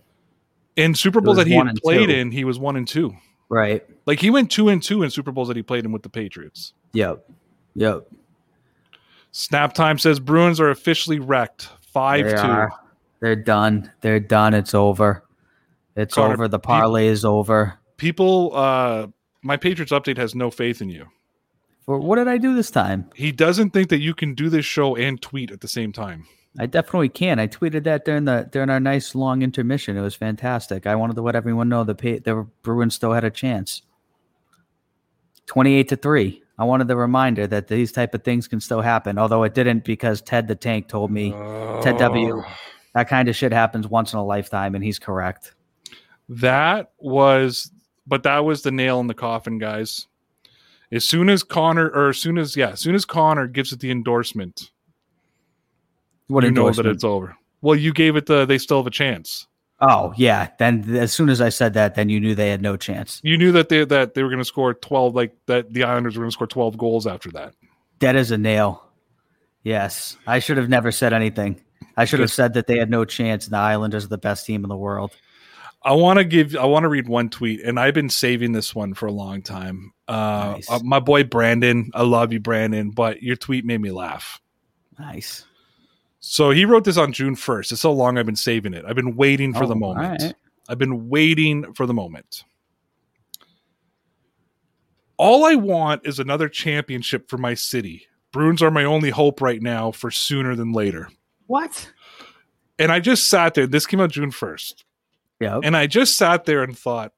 [0.75, 2.15] in Super Bowls that he had played two.
[2.15, 3.15] in, he was one and two.
[3.49, 3.87] Right.
[4.07, 6.11] Like he went two and two in Super Bowls that he played in with the
[6.11, 6.73] Patriots.
[6.93, 7.31] Yep.
[7.77, 8.09] Yep.
[9.33, 11.69] Snap time says Bruins are officially wrecked.
[11.81, 12.39] Five They two.
[12.39, 12.73] are.
[13.21, 13.91] They're done.
[14.01, 14.55] They're done.
[14.55, 15.25] It's over.
[15.97, 16.49] It's Connor, over.
[16.49, 17.79] The parlay is over.
[17.97, 19.09] People, uh,
[19.43, 21.07] my Patriots update has no faith in you.
[21.85, 23.11] For what did I do this time?
[23.15, 26.27] He doesn't think that you can do this show and tweet at the same time.
[26.59, 27.39] I definitely can.
[27.39, 29.97] I tweeted that during the during our nice long intermission.
[29.97, 30.87] It was fantastic.
[30.87, 33.83] I wanted to let everyone know the the Bruins still had a chance.
[35.47, 36.43] Twenty eight to three.
[36.59, 39.17] I wanted the reminder that these type of things can still happen.
[39.17, 41.31] Although it didn't because Ted the Tank told me
[41.83, 41.99] Ted oh.
[41.99, 42.43] W.
[42.95, 45.55] that kind of shit happens once in a lifetime, and he's correct.
[46.29, 47.71] That was,
[48.07, 50.09] but that was the nail in the coffin, guys.
[50.91, 53.81] As soon as Connor, or as soon as yeah, as soon as Connor gives it
[53.81, 54.71] the endorsement,
[56.29, 57.37] What you know that it's over.
[57.61, 59.47] Well, you gave it the they still have a chance.
[59.81, 60.49] Oh yeah.
[60.59, 63.21] Then as soon as I said that, then you knew they had no chance.
[63.23, 66.17] You knew that they that they were going to score twelve, like that the Islanders
[66.17, 67.55] were going to score twelve goals after that.
[67.99, 68.85] Dead as a nail.
[69.63, 71.61] Yes, I should have never said anything.
[71.97, 73.47] I should have said that they had no chance.
[73.47, 75.13] And the Islanders are the best team in the world.
[75.83, 76.57] I want to give.
[76.57, 79.43] I want to read one tweet, and I've been saving this one for a long
[79.43, 79.93] time.
[80.09, 80.71] Uh, Nice.
[80.71, 84.41] uh, my boy Brandon, I love you, Brandon, but your tweet made me laugh.
[84.99, 85.45] Nice.
[86.21, 87.71] So he wrote this on June first.
[87.73, 88.85] It's so long I've been saving it.
[88.87, 90.23] I've been waiting for Oh, the moment.
[90.23, 90.35] right.
[90.69, 92.45] I've been waiting for the moment.
[95.17, 98.07] All I want is another championship for my city.
[98.33, 101.09] Bruins are my only hope right now for sooner than later.
[101.47, 101.91] What?
[102.79, 103.67] And I just sat there.
[103.67, 104.85] This came out June 1st.
[105.41, 105.61] Yep.
[105.65, 107.13] And I just sat there and thought,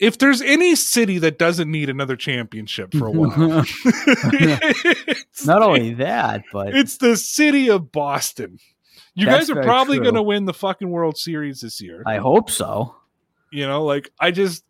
[0.00, 3.64] if there's any city that doesn't need another championship for a while,
[5.44, 8.58] Not only that, but it's the city of Boston.
[9.14, 12.02] You guys are probably going to win the fucking World Series this year.
[12.06, 12.94] I hope so.
[13.52, 14.64] you know, like I just,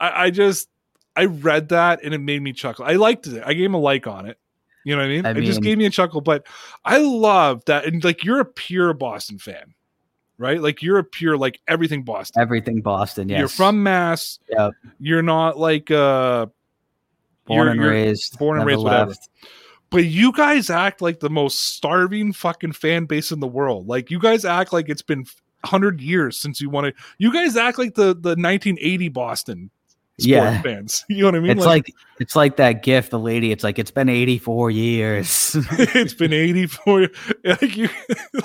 [0.00, 0.68] I, I just,
[1.16, 2.84] I read that and it made me chuckle.
[2.84, 3.42] I liked it.
[3.44, 4.38] I gave him a like on it.
[4.84, 5.26] You know what I mean?
[5.26, 6.20] I it just gave me a chuckle.
[6.20, 6.46] But
[6.84, 9.73] I love that, and like you're a pure Boston fan,
[10.38, 10.60] right?
[10.60, 12.40] Like you're a pure like everything Boston.
[12.40, 13.28] Everything Boston.
[13.28, 13.38] Yes.
[13.38, 14.38] You're from Mass.
[14.50, 14.72] Yep.
[14.98, 16.46] You're not like uh
[17.46, 18.38] born and raised.
[18.38, 19.10] born and raised, whatever.
[19.10, 19.28] left.
[19.90, 23.86] But you guys act like the most starving fucking fan base in the world.
[23.86, 25.24] Like you guys act like it's been
[25.64, 26.94] hundred years since you wanted.
[27.18, 29.70] You guys act like the the 1980 Boston
[30.18, 30.62] Yeah.
[30.62, 31.04] fans.
[31.08, 31.50] You know what I mean?
[31.52, 33.10] It's like, it's like that gift.
[33.10, 33.50] The lady.
[33.52, 35.56] It's like it's been 84 years.
[35.72, 37.08] it's been 84.
[37.44, 37.88] Like you,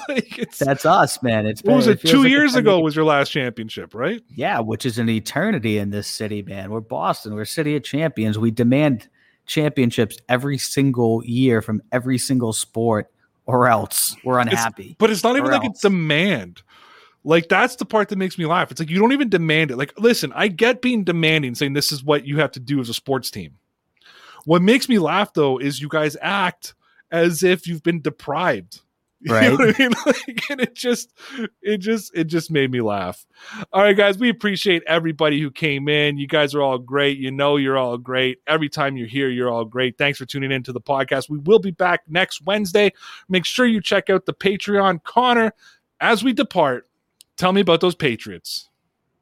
[0.09, 0.57] like it's.
[0.59, 1.45] That's us, man.
[1.45, 2.01] It's what was been- it?
[2.01, 4.21] Two like years been ago was your last championship, right?
[4.35, 6.69] Yeah, which is an eternity in this city, man.
[6.71, 7.33] We're Boston.
[7.35, 8.37] We're city of champions.
[8.37, 9.07] We demand
[9.45, 13.09] championships every single year from every single sport,
[13.45, 14.95] or else we're unhappy.
[14.99, 15.81] But it's not even like a else.
[15.81, 16.61] demand.
[17.23, 18.71] Like that's the part that makes me laugh.
[18.71, 19.77] It's like you don't even demand it.
[19.77, 22.89] Like, listen, I get being demanding, saying this is what you have to do as
[22.89, 23.57] a sports team.
[24.45, 26.73] What makes me laugh though is you guys act
[27.11, 28.81] as if you've been deprived.
[29.21, 29.75] You know Right.
[29.75, 29.91] I mean?
[30.05, 31.11] Like, and it just,
[31.61, 33.25] it just, it just made me laugh.
[33.73, 36.17] All right, guys, we appreciate everybody who came in.
[36.17, 37.17] You guys are all great.
[37.17, 38.39] You know, you're all great.
[38.47, 39.97] Every time you're here, you're all great.
[39.97, 41.29] Thanks for tuning in to the podcast.
[41.29, 42.93] We will be back next Wednesday.
[43.27, 45.03] Make sure you check out the Patreon.
[45.03, 45.51] Connor,
[45.99, 46.87] as we depart,
[47.39, 48.69] tell me about those Patriots.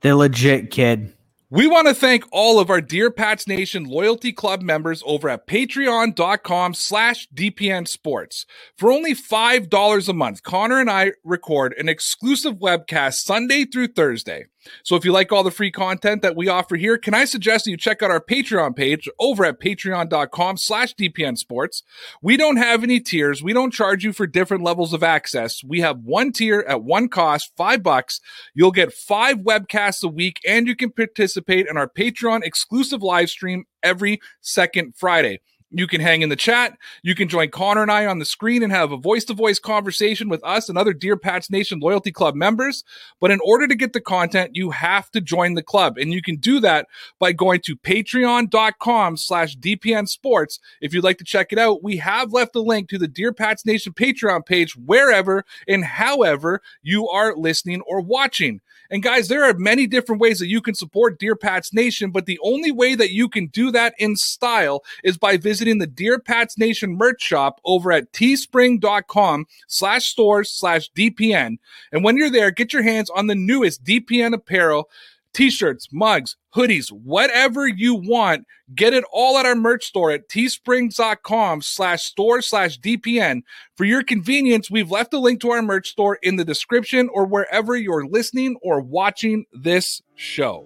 [0.02, 1.14] They're legit, kid.
[1.50, 5.48] We want to thank all of our Dear Pats Nation Loyalty Club members over at
[5.48, 8.46] patreon.com slash DPN Sports.
[8.78, 14.48] For only $5 a month, Connor and I record an exclusive webcast Sunday through Thursday.
[14.84, 17.66] So if you like all the free content that we offer here, can I suggest
[17.66, 21.84] that you check out our Patreon page over at patreon.com slash DPN Sports.
[22.22, 23.44] We don't have any tiers.
[23.44, 25.64] We don't charge you for different levels of access.
[25.64, 28.20] We have one tier at one cost, five bucks.
[28.54, 33.30] You'll get five webcasts a week and you can participate in our Patreon exclusive live
[33.30, 35.40] stream every second Friday.
[35.70, 36.78] You can hang in the chat.
[37.04, 39.60] You can join Connor and I on the screen and have a voice to voice
[39.60, 42.86] conversation with us and other Dear Pats Nation Loyalty Club members.
[43.20, 45.98] But in order to get the content, you have to join the club.
[45.98, 46.88] And you can do that
[47.20, 50.60] by going to patreon.com slash DPN Sports.
[50.80, 53.34] If you'd like to check it out, we have left a link to the Dear
[53.34, 58.62] Pats Nation Patreon page wherever and however you are listening or watching.
[58.90, 62.26] And guys, there are many different ways that you can support Dear Pats Nation, but
[62.26, 66.20] the only way that you can do that in style is by visiting the Dear
[66.20, 71.58] Pats Nation merch shop over at teespring.com slash stores slash DPN.
[71.92, 74.90] And when you're there, get your hands on the newest DPN apparel
[75.38, 78.44] t-shirts, mugs, hoodies, whatever you want.
[78.74, 83.44] Get it all at our merch store at teesprings.com slash store slash DPN.
[83.76, 87.28] For your convenience, we've left a link to our merch store in the description or
[87.28, 90.66] wherever you're listening or watching this show.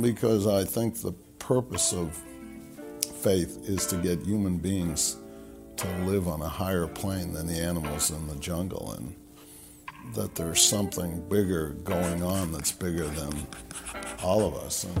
[0.00, 2.20] Because I think the purpose of
[3.20, 5.16] faith is to get human beings
[5.76, 9.14] to live on a higher plane than the animals in the jungle and
[10.14, 13.46] that there's something bigger going on that's bigger than
[14.22, 14.84] all of us.
[14.84, 15.00] And